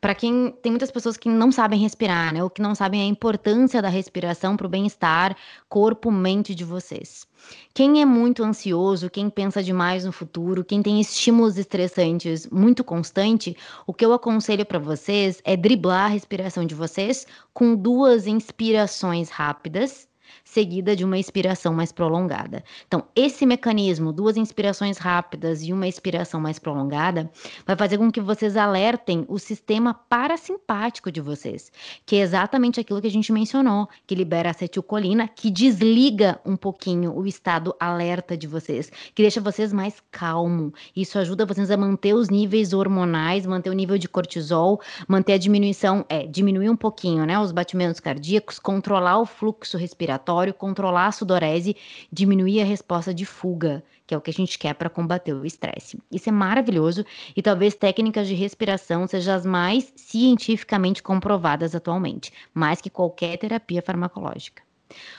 Para 0.00 0.14
quem 0.14 0.50
tem 0.62 0.72
muitas 0.72 0.90
pessoas 0.90 1.16
que 1.16 1.28
não 1.28 1.52
sabem 1.52 1.80
respirar, 1.80 2.32
né, 2.32 2.42
ou 2.42 2.50
que 2.50 2.62
não 2.62 2.74
sabem 2.74 3.02
a 3.02 3.06
importância 3.06 3.82
da 3.82 3.88
respiração 3.88 4.56
para 4.56 4.66
o 4.66 4.70
bem-estar 4.70 5.36
corpo, 5.68 6.10
mente 6.10 6.54
de 6.54 6.64
vocês. 6.64 7.26
Quem 7.74 8.00
é 8.00 8.04
muito 8.04 8.42
ansioso, 8.42 9.10
quem 9.10 9.28
pensa 9.30 9.62
demais 9.62 10.04
no 10.04 10.12
futuro, 10.12 10.64
quem 10.64 10.82
tem 10.82 11.00
estímulos 11.00 11.58
estressantes 11.58 12.48
muito 12.48 12.82
constante, 12.82 13.56
o 13.86 13.92
que 13.92 14.04
eu 14.04 14.12
aconselho 14.12 14.64
para 14.64 14.78
vocês 14.78 15.40
é 15.44 15.56
driblar 15.56 16.06
a 16.06 16.08
respiração 16.08 16.64
de 16.64 16.74
vocês 16.74 17.26
com 17.52 17.76
duas 17.76 18.26
inspirações 18.26 19.28
rápidas 19.28 20.05
seguida 20.46 20.94
de 20.94 21.04
uma 21.04 21.18
expiração 21.18 21.74
mais 21.74 21.90
prolongada. 21.90 22.62
Então, 22.86 23.04
esse 23.16 23.44
mecanismo, 23.44 24.12
duas 24.12 24.36
inspirações 24.36 24.96
rápidas 24.96 25.60
e 25.62 25.72
uma 25.72 25.88
expiração 25.88 26.40
mais 26.40 26.56
prolongada, 26.58 27.28
vai 27.66 27.74
fazer 27.74 27.98
com 27.98 28.10
que 28.10 28.20
vocês 28.20 28.56
alertem 28.56 29.24
o 29.28 29.40
sistema 29.40 29.92
parasimpático 29.92 31.10
de 31.10 31.20
vocês, 31.20 31.72
que 32.06 32.16
é 32.16 32.20
exatamente 32.20 32.78
aquilo 32.78 33.00
que 33.00 33.08
a 33.08 33.10
gente 33.10 33.32
mencionou, 33.32 33.88
que 34.06 34.14
libera 34.14 34.50
acetilcolina, 34.50 35.26
que 35.26 35.50
desliga 35.50 36.40
um 36.46 36.56
pouquinho 36.56 37.12
o 37.12 37.26
estado 37.26 37.74
alerta 37.80 38.36
de 38.36 38.46
vocês, 38.46 38.90
que 39.14 39.22
deixa 39.22 39.40
vocês 39.40 39.72
mais 39.72 40.00
calmo. 40.12 40.72
Isso 40.94 41.18
ajuda 41.18 41.44
vocês 41.44 41.72
a 41.72 41.76
manter 41.76 42.14
os 42.14 42.30
níveis 42.30 42.72
hormonais, 42.72 43.44
manter 43.44 43.70
o 43.70 43.74
nível 43.74 43.98
de 43.98 44.08
cortisol, 44.08 44.80
manter 45.08 45.32
a 45.32 45.38
diminuição, 45.38 46.06
é, 46.08 46.24
diminuir 46.24 46.70
um 46.70 46.76
pouquinho, 46.76 47.26
né, 47.26 47.36
os 47.36 47.50
batimentos 47.50 47.98
cardíacos, 47.98 48.60
controlar 48.60 49.18
o 49.18 49.26
fluxo 49.26 49.76
respiratório 49.76 50.35
controlar 50.52 51.06
a 51.06 51.12
sudorese, 51.12 51.76
diminuir 52.12 52.60
a 52.60 52.64
resposta 52.64 53.12
de 53.12 53.24
fuga, 53.24 53.82
que 54.06 54.14
é 54.14 54.18
o 54.18 54.20
que 54.20 54.30
a 54.30 54.32
gente 54.32 54.58
quer 54.58 54.74
para 54.74 54.90
combater 54.90 55.32
o 55.32 55.44
estresse. 55.44 55.98
Isso 56.10 56.28
é 56.28 56.32
maravilhoso 56.32 57.04
e 57.36 57.42
talvez 57.42 57.74
técnicas 57.74 58.28
de 58.28 58.34
respiração 58.34 59.06
sejam 59.06 59.34
as 59.34 59.44
mais 59.44 59.92
cientificamente 59.96 61.02
comprovadas 61.02 61.74
atualmente, 61.74 62.32
mais 62.54 62.80
que 62.80 62.90
qualquer 62.90 63.36
terapia 63.36 63.82
farmacológica. 63.82 64.62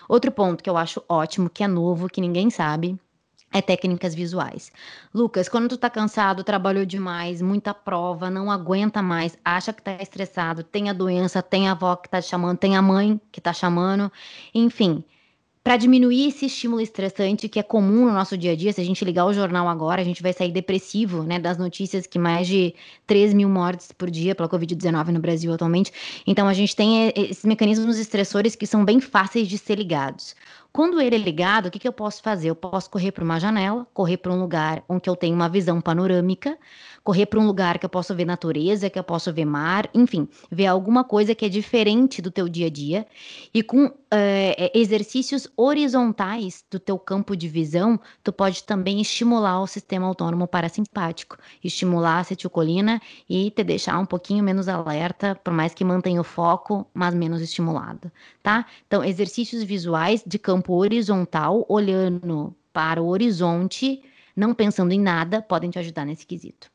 Outro 0.08 0.32
ponto 0.32 0.64
que 0.64 0.70
eu 0.70 0.78
acho 0.78 1.04
ótimo, 1.10 1.50
que 1.50 1.64
é 1.64 1.68
novo, 1.68 2.08
que 2.08 2.22
ninguém 2.22 2.50
sabe, 2.50 2.98
é 3.52 3.62
técnicas 3.62 4.14
visuais. 4.14 4.72
Lucas, 5.14 5.48
quando 5.50 5.70
tu 5.70 5.78
tá 5.78 5.90
cansado, 5.90 6.44
trabalhou 6.44 6.86
demais, 6.86 7.42
muita 7.42 7.74
prova, 7.74 8.30
não 8.30 8.52
aguenta 8.52 9.02
mais, 9.02 9.38
acha 9.44 9.74
que 9.74 9.82
tá 9.82 9.98
estressado, 10.02 10.64
tem 10.64 10.90
a 10.90 10.94
doença, 10.94 11.42
tem 11.42 11.68
a 11.68 11.72
avó 11.72 11.96
que 11.96 12.10
tá 12.10 12.22
te 12.22 12.28
chamando, 12.28 12.58
tem 12.58 12.76
a 12.76 12.82
mãe 12.82 13.20
que 13.32 13.42
tá 13.42 13.54
chamando, 13.54 14.12
enfim, 14.54 15.04
para 15.68 15.76
diminuir 15.76 16.30
esse 16.30 16.46
estímulo 16.46 16.80
estressante 16.80 17.50
que 17.50 17.60
é 17.60 17.62
comum 17.64 18.06
no 18.06 18.14
nosso 18.14 18.38
dia 18.38 18.54
a 18.54 18.56
dia. 18.56 18.72
Se 18.72 18.80
a 18.80 18.86
gente 18.86 19.04
ligar 19.04 19.26
o 19.26 19.34
jornal 19.34 19.68
agora, 19.68 20.02
a 20.02 20.06
gente 20.06 20.24
vai 20.24 20.32
sair 20.32 20.50
depressivo, 20.50 21.24
né? 21.24 21.40
Das 21.40 21.58
notícias 21.58 22.08
que 22.08 22.18
mais 22.18 22.48
de 22.48 22.74
3 23.06 23.34
mil 23.34 23.50
mortes 23.50 23.92
por 23.92 24.10
dia 24.10 24.34
pela 24.34 24.48
Covid-19 24.48 25.08
no 25.10 25.20
Brasil 25.20 25.52
atualmente. 25.52 25.92
Então, 26.26 26.48
a 26.48 26.54
gente 26.54 26.74
tem 26.74 27.12
esses 27.14 27.44
mecanismos 27.44 28.00
estressores 28.00 28.56
que 28.56 28.66
são 28.66 28.86
bem 28.86 29.02
fáceis 29.02 29.46
de 29.50 29.58
ser 29.58 29.78
ligados. 29.78 30.38
Quando 30.78 31.02
ele 31.02 31.16
é 31.16 31.18
ligado, 31.18 31.66
o 31.66 31.72
que, 31.72 31.80
que 31.80 31.88
eu 31.88 31.92
posso 31.92 32.22
fazer? 32.22 32.52
Eu 32.52 32.56
posso 32.56 32.88
correr 32.88 33.12
para 33.12 33.24
uma 33.24 33.40
janela, 33.40 33.88
correr 33.96 34.18
para 34.18 34.32
um 34.32 34.40
lugar 34.40 34.84
onde 34.88 35.10
eu 35.10 35.16
tenho 35.16 35.34
uma 35.34 35.50
visão 35.50 35.82
panorâmica, 35.82 36.56
correr 37.08 37.26
para 37.26 37.40
um 37.40 37.48
lugar 37.48 37.80
que 37.80 37.86
eu 37.86 37.90
posso 37.90 38.14
ver 38.14 38.26
natureza, 38.26 38.90
que 38.90 39.00
eu 39.00 39.04
posso 39.04 39.32
ver 39.32 39.46
mar, 39.46 39.90
enfim, 39.94 40.28
ver 40.52 40.66
alguma 40.66 41.06
coisa 41.06 41.34
que 41.34 41.46
é 41.46 41.48
diferente 41.48 42.22
do 42.22 42.30
teu 42.30 42.50
dia 42.50 42.68
a 42.68 42.70
dia. 42.70 43.08
E 43.54 43.64
com 43.64 43.90
é, 44.12 44.78
exercícios 44.78 45.48
horizontais 45.56 46.66
do 46.70 46.78
teu 46.78 47.00
campo 47.00 47.34
de 47.34 47.48
visão, 47.48 47.98
tu 48.22 48.34
pode 48.34 48.62
também 48.66 49.00
estimular 49.00 49.62
o 49.62 49.68
sistema 49.68 50.06
autônomo 50.06 50.46
parasimpático, 50.50 51.38
estimular 51.64 52.18
a 52.18 52.20
acetilcolina 52.20 53.02
e 53.30 53.52
te 53.52 53.64
deixar 53.64 53.98
um 54.00 54.06
pouquinho 54.06 54.44
menos 54.44 54.68
alerta, 54.68 55.34
por 55.42 55.54
mais 55.54 55.74
que 55.74 55.86
mantenha 55.86 56.20
o 56.20 56.26
foco, 56.26 56.86
mas 56.94 57.16
menos 57.16 57.42
estimulado, 57.42 58.12
tá? 58.44 58.66
Então, 58.86 59.02
exercícios 59.02 59.64
visuais 59.64 60.26
de 60.28 60.38
campo 60.38 60.74
horizontal, 60.74 61.66
olhando 61.70 62.54
para 62.74 63.02
o 63.02 63.08
horizonte, 63.08 64.04
não 64.36 64.54
pensando 64.54 64.92
em 64.92 65.00
nada, 65.00 65.42
podem 65.42 65.70
te 65.70 65.80
ajudar 65.80 66.04
nesse 66.04 66.26
quesito. 66.26 66.70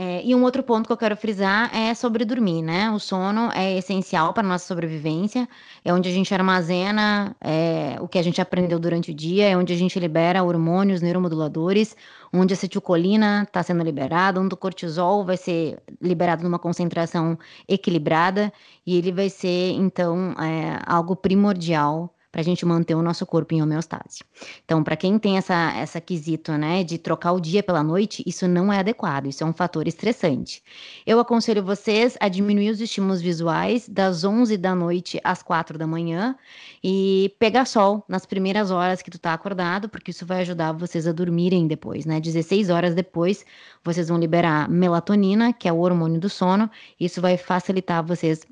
É, 0.00 0.22
e 0.24 0.32
um 0.32 0.44
outro 0.44 0.62
ponto 0.62 0.86
que 0.86 0.92
eu 0.92 0.96
quero 0.96 1.16
frisar 1.16 1.74
é 1.74 1.92
sobre 1.92 2.24
dormir, 2.24 2.62
né? 2.62 2.88
O 2.92 3.00
sono 3.00 3.50
é 3.52 3.76
essencial 3.78 4.32
para 4.32 4.46
a 4.46 4.48
nossa 4.48 4.64
sobrevivência, 4.64 5.48
é 5.84 5.92
onde 5.92 6.08
a 6.08 6.12
gente 6.12 6.32
armazena 6.32 7.34
é, 7.40 7.96
o 8.00 8.06
que 8.06 8.16
a 8.16 8.22
gente 8.22 8.40
aprendeu 8.40 8.78
durante 8.78 9.10
o 9.10 9.14
dia, 9.14 9.48
é 9.48 9.56
onde 9.56 9.72
a 9.72 9.76
gente 9.76 9.98
libera 9.98 10.44
hormônios 10.44 11.02
neuromoduladores, 11.02 11.96
onde 12.32 12.54
a 12.54 12.56
acetilcolina 12.56 13.42
está 13.42 13.60
sendo 13.60 13.82
liberada, 13.82 14.40
onde 14.40 14.54
o 14.54 14.56
cortisol 14.56 15.24
vai 15.24 15.36
ser 15.36 15.82
liberado 16.00 16.44
numa 16.44 16.60
concentração 16.60 17.36
equilibrada, 17.66 18.52
e 18.86 18.96
ele 18.96 19.10
vai 19.10 19.28
ser, 19.28 19.72
então, 19.72 20.32
é, 20.40 20.80
algo 20.86 21.16
primordial 21.16 22.14
para 22.38 22.42
a 22.42 22.44
gente 22.44 22.64
manter 22.64 22.94
o 22.94 23.02
nosso 23.02 23.26
corpo 23.26 23.52
em 23.52 23.60
homeostase. 23.60 24.20
Então, 24.64 24.84
para 24.84 24.94
quem 24.94 25.18
tem 25.18 25.36
essa, 25.36 25.72
essa 25.74 26.00
quesito, 26.00 26.52
né, 26.52 26.84
de 26.84 26.96
trocar 26.96 27.32
o 27.32 27.40
dia 27.40 27.64
pela 27.64 27.82
noite, 27.82 28.22
isso 28.24 28.46
não 28.46 28.72
é 28.72 28.78
adequado, 28.78 29.26
isso 29.26 29.42
é 29.42 29.46
um 29.46 29.52
fator 29.52 29.88
estressante. 29.88 30.62
Eu 31.04 31.18
aconselho 31.18 31.64
vocês 31.64 32.16
a 32.20 32.28
diminuir 32.28 32.70
os 32.70 32.80
estímulos 32.80 33.20
visuais 33.20 33.88
das 33.88 34.22
11 34.22 34.56
da 34.56 34.72
noite 34.72 35.20
às 35.24 35.42
4 35.42 35.76
da 35.76 35.84
manhã 35.84 36.36
e 36.80 37.34
pegar 37.40 37.64
sol 37.64 38.04
nas 38.06 38.24
primeiras 38.24 38.70
horas 38.70 39.02
que 39.02 39.10
tu 39.10 39.18
tá 39.18 39.34
acordado, 39.34 39.88
porque 39.88 40.12
isso 40.12 40.24
vai 40.24 40.42
ajudar 40.42 40.70
vocês 40.70 41.08
a 41.08 41.12
dormirem 41.12 41.66
depois, 41.66 42.06
né? 42.06 42.20
16 42.20 42.70
horas 42.70 42.94
depois, 42.94 43.44
vocês 43.82 44.10
vão 44.10 44.16
liberar 44.16 44.68
melatonina, 44.68 45.52
que 45.52 45.66
é 45.66 45.72
o 45.72 45.80
hormônio 45.80 46.20
do 46.20 46.28
sono, 46.28 46.70
isso 47.00 47.20
vai 47.20 47.36
facilitar 47.36 48.06
vocês 48.06 48.46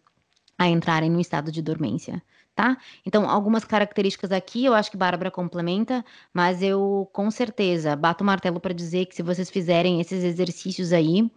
a 0.59 0.67
entrarem 0.67 1.09
no 1.09 1.21
estado 1.21 1.53
de 1.53 1.63
dormência 1.63 2.21
tá? 2.57 2.79
Então, 3.05 3.29
algumas 3.29 3.65
características 3.65 4.33
aqui 4.33 4.65
eu 4.65 4.73
acho 4.73 4.91
que 4.91 4.97
Bárbara 4.97 5.31
complementa, 5.31 6.03
mas 6.33 6.63
eu 6.63 7.07
com 7.13 7.31
certeza 7.31 7.95
bato 7.95 8.25
o 8.25 8.27
martelo 8.27 8.59
para 8.59 8.73
dizer 8.73 9.05
que 9.05 9.15
se 9.15 9.23
vocês 9.23 9.51
fizerem 9.51 10.01
esses 10.01 10.25
exercícios 10.25 10.91
aí, 10.91 11.31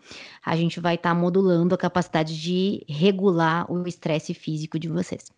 a 0.43 0.55
gente 0.55 0.79
vai 0.79 0.95
estar 0.95 1.10
tá 1.10 1.15
modulando 1.15 1.75
a 1.75 1.77
capacidade 1.77 2.41
de 2.41 2.86
regular 2.88 3.69
o 3.69 3.86
estresse 3.86 4.34
físico 4.34 4.79
de 4.79 4.88
vocês. 4.88 5.29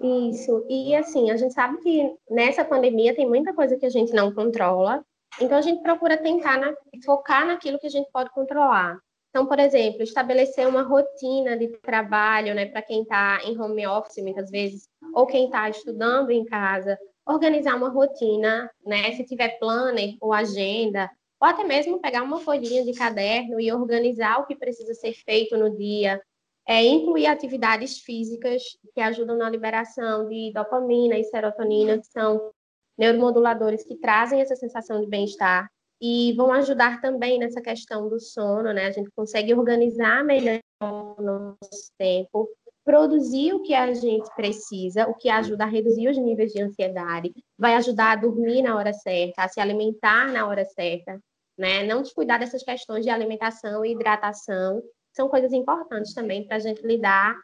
Isso, 0.00 0.64
e 0.68 0.94
assim, 0.94 1.30
a 1.30 1.36
gente 1.36 1.52
sabe 1.52 1.78
que 1.78 2.14
nessa 2.30 2.64
pandemia 2.64 3.14
tem 3.14 3.28
muita 3.28 3.52
coisa 3.52 3.76
que 3.76 3.84
a 3.84 3.90
gente 3.90 4.12
não 4.14 4.32
controla, 4.32 5.04
então 5.40 5.58
a 5.58 5.60
gente 5.60 5.82
procura 5.82 6.16
tentar 6.16 6.56
na, 6.56 6.72
focar 7.04 7.46
naquilo 7.46 7.80
que 7.80 7.88
a 7.88 7.90
gente 7.90 8.08
pode 8.12 8.30
controlar. 8.30 8.96
Então, 9.30 9.46
por 9.46 9.58
exemplo, 9.60 10.02
estabelecer 10.02 10.66
uma 10.66 10.82
rotina 10.82 11.56
de 11.56 11.68
trabalho, 11.78 12.52
né, 12.52 12.66
para 12.66 12.82
quem 12.82 13.02
está 13.02 13.40
em 13.44 13.58
home 13.58 13.86
office 13.86 14.22
muitas 14.22 14.50
vezes, 14.50 14.88
ou 15.14 15.26
quem 15.26 15.46
está 15.46 15.68
estudando 15.68 16.30
em 16.30 16.44
casa, 16.44 16.98
organizar 17.26 17.76
uma 17.76 17.88
rotina, 17.88 18.70
né, 18.84 19.12
se 19.12 19.24
tiver 19.24 19.58
planner 19.58 20.16
ou 20.20 20.32
agenda, 20.32 21.10
ou 21.40 21.48
até 21.48 21.64
mesmo 21.64 22.00
pegar 22.00 22.22
uma 22.22 22.40
folhinha 22.40 22.84
de 22.84 22.92
caderno 22.92 23.60
e 23.60 23.72
organizar 23.72 24.40
o 24.40 24.46
que 24.46 24.56
precisa 24.56 24.94
ser 24.94 25.12
feito 25.12 25.56
no 25.56 25.74
dia, 25.76 26.20
é, 26.66 26.84
incluir 26.84 27.26
atividades 27.26 27.98
físicas 27.98 28.62
que 28.94 29.00
ajudam 29.00 29.36
na 29.36 29.48
liberação 29.48 30.28
de 30.28 30.52
dopamina 30.52 31.18
e 31.18 31.24
serotonina, 31.24 31.98
que 31.98 32.06
são 32.06 32.52
neuromoduladores 32.98 33.82
que 33.82 33.96
trazem 33.96 34.40
essa 34.40 34.54
sensação 34.54 35.00
de 35.00 35.06
bem-estar. 35.06 35.68
e 36.02 36.32
vão 36.32 36.50
ajudar 36.52 36.98
também 37.02 37.38
nessa 37.38 37.60
questão 37.60 38.08
do 38.08 38.18
sono, 38.18 38.72
né? 38.72 38.86
A 38.86 38.90
gente 38.90 39.10
consegue 39.10 39.52
organizar 39.52 40.24
melhor 40.24 40.58
o 40.82 41.20
nosso 41.20 41.92
tempo, 41.98 42.48
produzir 42.84 43.52
o 43.52 43.62
que 43.62 43.74
a 43.74 43.92
gente 43.92 44.28
precisa, 44.34 45.06
o 45.06 45.14
que 45.14 45.28
ajuda 45.28 45.64
a 45.64 45.68
reduzir 45.68 46.08
os 46.08 46.16
níveis 46.16 46.52
de 46.52 46.62
ansiedade, 46.62 47.32
vai 47.58 47.74
ajudar 47.74 48.12
a 48.12 48.16
dormir 48.16 48.62
na 48.62 48.76
hora 48.76 48.92
certa, 48.92 49.42
a 49.42 49.48
se 49.48 49.60
alimentar 49.60 50.32
na 50.32 50.46
hora 50.46 50.64
certa, 50.64 51.20
né? 51.58 51.84
Não 51.84 52.02
descuidar 52.02 52.38
dessas 52.38 52.62
questões 52.62 53.04
de 53.04 53.10
alimentação 53.10 53.84
e 53.84 53.92
hidratação, 53.92 54.82
são 55.14 55.28
coisas 55.28 55.52
importantes 55.52 56.14
também 56.14 56.46
para 56.46 56.56
a 56.56 56.60
gente 56.60 56.80
lidar 56.86 57.34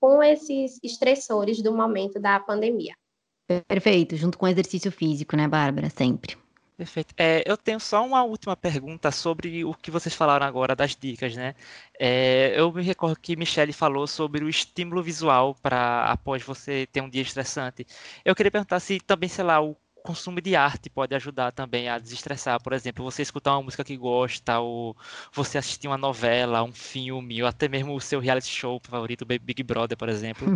com 0.00 0.22
esses 0.22 0.78
estressores 0.82 1.62
do 1.62 1.74
momento 1.74 2.20
da 2.20 2.38
pandemia. 2.38 2.94
Perfeito, 3.66 4.16
junto 4.16 4.38
com 4.38 4.46
o 4.46 4.48
exercício 4.48 4.92
físico, 4.92 5.36
né, 5.36 5.48
Bárbara? 5.48 5.90
Sempre. 5.90 6.43
Perfeito. 6.76 7.14
É, 7.16 7.44
eu 7.46 7.56
tenho 7.56 7.78
só 7.78 8.04
uma 8.04 8.24
última 8.24 8.56
pergunta 8.56 9.12
sobre 9.12 9.64
o 9.64 9.72
que 9.74 9.92
vocês 9.92 10.12
falaram 10.12 10.44
agora 10.44 10.74
das 10.74 10.96
dicas, 10.96 11.36
né? 11.36 11.54
É, 11.98 12.52
eu 12.58 12.72
me 12.72 12.82
recordo 12.82 13.16
que 13.20 13.36
Michelle 13.36 13.72
falou 13.72 14.08
sobre 14.08 14.44
o 14.44 14.48
estímulo 14.48 15.00
visual 15.00 15.54
para 15.62 16.04
após 16.06 16.42
você 16.42 16.86
ter 16.86 17.00
um 17.00 17.08
dia 17.08 17.22
estressante. 17.22 17.86
Eu 18.24 18.34
queria 18.34 18.50
perguntar 18.50 18.80
se 18.80 18.98
também, 19.00 19.28
sei 19.28 19.44
lá, 19.44 19.60
o 19.62 19.76
consumo 20.02 20.40
de 20.40 20.56
arte 20.56 20.90
pode 20.90 21.14
ajudar 21.14 21.52
também 21.52 21.88
a 21.88 21.98
desestressar. 21.98 22.60
Por 22.60 22.72
exemplo, 22.72 23.04
você 23.04 23.22
escutar 23.22 23.52
uma 23.52 23.62
música 23.62 23.84
que 23.84 23.96
gosta, 23.96 24.58
ou 24.58 24.96
você 25.32 25.58
assistir 25.58 25.86
uma 25.86 25.96
novela, 25.96 26.62
um 26.64 26.72
filme, 26.72 27.40
ou 27.40 27.48
até 27.48 27.68
mesmo 27.68 27.94
o 27.94 28.00
seu 28.00 28.18
reality 28.18 28.48
show 28.48 28.80
favorito, 28.82 29.24
Big 29.24 29.62
Brother, 29.62 29.96
por 29.96 30.08
exemplo. 30.08 30.52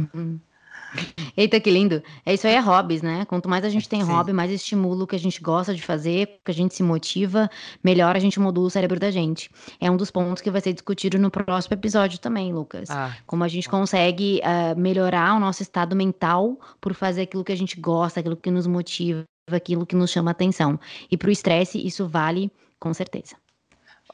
Eita, 1.37 1.61
que 1.61 1.71
lindo. 1.71 2.03
É 2.25 2.35
isso 2.35 2.47
aí, 2.47 2.55
é 2.55 2.61
hobbies, 2.61 3.03
né? 3.03 3.25
Quanto 3.25 3.49
mais 3.49 3.65
a 3.65 3.69
gente 3.69 3.89
tem 3.89 4.05
Sim. 4.05 4.11
hobby, 4.11 4.33
mais 4.33 4.51
estimula 4.51 5.05
o 5.05 5.07
que 5.07 5.17
a 5.17 5.19
gente 5.19 5.41
gosta 5.41 5.75
de 5.75 5.83
fazer, 5.83 6.41
que 6.45 6.51
a 6.51 6.55
gente 6.55 6.75
se 6.75 6.83
motiva, 6.83 7.51
melhor 7.83 8.17
a 8.17 8.19
gente 8.19 8.41
modula 8.41 8.67
o 8.67 8.71
cérebro 8.71 8.99
da 8.99 9.11
gente. 9.11 9.51
É 9.81 9.91
um 9.91 9.97
dos 9.97 10.11
pontos 10.11 10.43
que 10.43 10.51
vai 10.51 10.61
ser 10.61 10.73
discutido 10.73 11.19
no 11.19 11.31
próximo 11.31 11.75
episódio 11.75 12.19
também, 12.19 12.53
Lucas. 12.53 12.91
Ah. 12.91 13.15
Como 13.27 13.45
a 13.45 13.49
gente 13.49 13.69
consegue 13.69 14.41
uh, 14.43 14.79
melhorar 14.79 15.35
o 15.35 15.41
nosso 15.41 15.63
estado 15.63 15.95
mental 15.95 16.59
por 16.81 16.95
fazer 16.95 17.23
aquilo 17.23 17.45
que 17.45 17.53
a 17.53 17.57
gente 17.57 17.81
gosta, 17.81 18.21
aquilo 18.21 18.37
que 18.37 18.51
nos 18.51 18.67
motiva, 18.67 19.25
aquilo 19.51 19.87
que 19.87 19.97
nos 19.97 20.11
chama 20.11 20.31
atenção. 20.31 20.79
E 21.11 21.17
para 21.17 21.29
o 21.29 21.33
estresse, 21.33 21.85
isso 21.85 22.07
vale 22.09 22.51
com 22.79 22.93
certeza. 22.95 23.37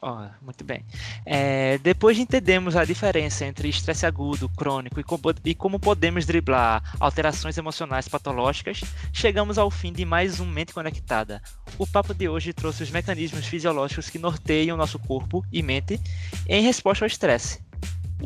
Oh, 0.01 0.27
muito 0.41 0.63
bem. 0.63 0.85
É, 1.25 1.77
depois 1.77 2.17
de 2.17 2.23
entendermos 2.23 2.75
a 2.75 2.83
diferença 2.83 3.45
entre 3.45 3.69
estresse 3.69 4.05
agudo, 4.05 4.49
crônico 4.49 4.99
e 4.99 5.03
como, 5.03 5.21
e 5.43 5.55
como 5.55 5.79
podemos 5.79 6.25
driblar 6.25 6.95
alterações 6.99 7.57
emocionais 7.57 8.07
patológicas, 8.07 8.81
chegamos 9.13 9.57
ao 9.57 9.71
fim 9.71 9.93
de 9.93 10.03
mais 10.03 10.39
um 10.39 10.45
Mente 10.45 10.73
Conectada. 10.73 11.41
O 11.77 11.87
papo 11.87 12.13
de 12.13 12.27
hoje 12.27 12.53
trouxe 12.53 12.83
os 12.83 12.91
mecanismos 12.91 13.45
fisiológicos 13.45 14.09
que 14.09 14.19
norteiam 14.19 14.77
nosso 14.77 14.99
corpo 14.99 15.45
e 15.51 15.63
mente 15.63 15.99
em 16.47 16.61
resposta 16.61 17.05
ao 17.05 17.07
estresse. 17.07 17.64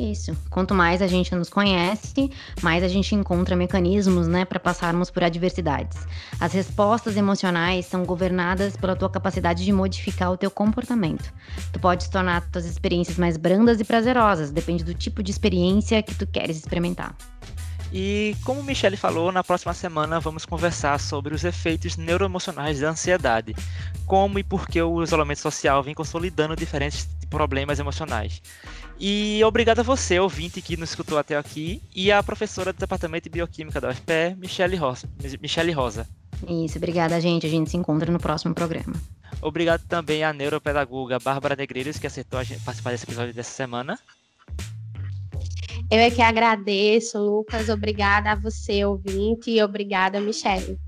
Isso. 0.00 0.34
Quanto 0.48 0.74
mais 0.74 1.02
a 1.02 1.06
gente 1.06 1.34
nos 1.34 1.50
conhece, 1.50 2.30
mais 2.62 2.82
a 2.82 2.88
gente 2.88 3.14
encontra 3.14 3.54
mecanismos, 3.54 4.26
né, 4.26 4.46
para 4.46 4.58
passarmos 4.58 5.10
por 5.10 5.22
adversidades. 5.22 5.98
As 6.40 6.54
respostas 6.54 7.18
emocionais 7.18 7.84
são 7.84 8.02
governadas 8.04 8.78
pela 8.78 8.96
tua 8.96 9.10
capacidade 9.10 9.62
de 9.62 9.70
modificar 9.70 10.32
o 10.32 10.38
teu 10.38 10.50
comportamento. 10.50 11.30
Tu 11.70 11.78
pode 11.78 12.08
tornar 12.08 12.50
tuas 12.50 12.64
experiências 12.64 13.18
mais 13.18 13.36
brandas 13.36 13.78
e 13.78 13.84
prazerosas, 13.84 14.50
depende 14.50 14.82
do 14.84 14.94
tipo 14.94 15.22
de 15.22 15.32
experiência 15.32 16.02
que 16.02 16.14
tu 16.14 16.26
queres 16.26 16.56
experimentar. 16.56 17.14
E 17.92 18.36
como 18.44 18.62
Michele 18.62 18.96
falou, 18.96 19.32
na 19.32 19.42
próxima 19.42 19.74
semana 19.74 20.20
vamos 20.20 20.46
conversar 20.46 20.98
sobre 21.00 21.34
os 21.34 21.42
efeitos 21.44 21.96
neuroemocionais 21.96 22.80
da 22.80 22.90
ansiedade, 22.90 23.54
como 24.06 24.38
e 24.38 24.44
por 24.44 24.68
que 24.68 24.80
o 24.80 25.02
isolamento 25.02 25.40
social 25.40 25.82
vem 25.82 25.94
consolidando 25.94 26.54
diferentes 26.54 27.08
problemas 27.28 27.78
emocionais. 27.78 28.40
E 28.98 29.40
obrigado 29.44 29.80
a 29.80 29.82
você, 29.82 30.20
ouvinte, 30.20 30.60
que 30.60 30.76
nos 30.76 30.90
escutou 30.90 31.18
até 31.18 31.36
aqui, 31.36 31.82
e 31.94 32.12
a 32.12 32.22
professora 32.22 32.72
do 32.72 32.78
Departamento 32.78 33.24
de 33.24 33.30
Bioquímica 33.30 33.80
da 33.80 33.90
UFPE, 33.90 34.36
Michele 34.36 34.76
Rosa. 34.76 35.08
Michele 35.40 35.72
Rosa. 35.72 36.06
Isso, 36.48 36.78
obrigada, 36.78 37.20
gente. 37.20 37.46
A 37.46 37.50
gente 37.50 37.70
se 37.70 37.76
encontra 37.76 38.10
no 38.10 38.18
próximo 38.18 38.54
programa. 38.54 38.94
Obrigado 39.42 39.82
também 39.86 40.22
à 40.22 40.32
neuropedagoga 40.32 41.18
Bárbara 41.18 41.56
Negreiros, 41.56 41.98
que 41.98 42.06
aceitou 42.06 42.40
participar 42.64 42.90
desse 42.90 43.04
episódio 43.04 43.32
dessa 43.32 43.52
semana. 43.52 43.98
Eu 45.90 45.98
é 45.98 46.10
que 46.10 46.22
agradeço, 46.22 47.18
Lucas. 47.18 47.68
Obrigada 47.68 48.32
a 48.32 48.34
você, 48.34 48.84
ouvinte, 48.84 49.50
e 49.50 49.62
obrigada, 49.62 50.20
Michele. 50.20 50.78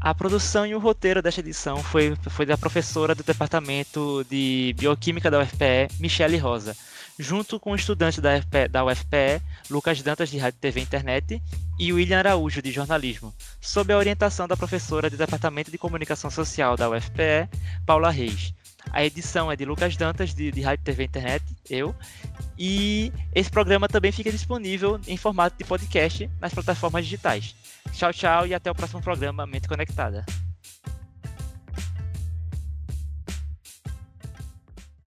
A 0.00 0.14
produção 0.14 0.66
e 0.66 0.74
o 0.74 0.78
roteiro 0.78 1.22
desta 1.22 1.40
edição 1.40 1.76
foi, 1.76 2.16
foi 2.28 2.46
da 2.46 2.56
professora 2.56 3.14
do 3.14 3.22
Departamento 3.22 4.24
de 4.28 4.74
Bioquímica 4.78 5.30
da 5.30 5.40
UFPE, 5.40 5.88
Michele 6.00 6.38
Rosa 6.38 6.74
junto 7.20 7.60
com 7.60 7.72
o 7.72 7.76
estudante 7.76 8.18
da 8.18 8.38
UFPE, 8.38 8.68
da 8.68 8.84
UFPE, 8.84 9.42
Lucas 9.68 10.00
Dantas, 10.02 10.30
de 10.30 10.38
Rádio 10.38 10.58
TV 10.58 10.80
Internet, 10.80 11.42
e 11.78 11.92
William 11.92 12.18
Araújo, 12.18 12.62
de 12.62 12.72
Jornalismo, 12.72 13.34
sob 13.60 13.92
a 13.92 13.98
orientação 13.98 14.48
da 14.48 14.56
professora 14.56 15.10
do 15.10 15.18
Departamento 15.18 15.70
de 15.70 15.76
Comunicação 15.76 16.30
Social 16.30 16.76
da 16.76 16.88
UFPE, 16.88 17.48
Paula 17.84 18.10
Reis. 18.10 18.54
A 18.92 19.04
edição 19.04 19.50
é 19.50 19.56
de 19.56 19.64
Lucas 19.64 19.96
Dantas, 19.96 20.34
de, 20.34 20.50
de 20.50 20.60
Rádio 20.60 20.84
TV 20.84 21.04
Internet, 21.04 21.44
eu, 21.68 21.94
e 22.58 23.12
esse 23.34 23.50
programa 23.50 23.88
também 23.88 24.12
fica 24.12 24.30
disponível 24.30 25.00
em 25.06 25.16
formato 25.16 25.56
de 25.56 25.64
podcast 25.64 26.28
nas 26.40 26.52
plataformas 26.52 27.04
digitais. 27.04 27.54
Tchau, 27.92 28.12
tchau 28.12 28.46
e 28.46 28.54
até 28.54 28.70
o 28.70 28.74
próximo 28.74 29.00
programa 29.00 29.46
Mente 29.46 29.68
Conectada. 29.68 30.24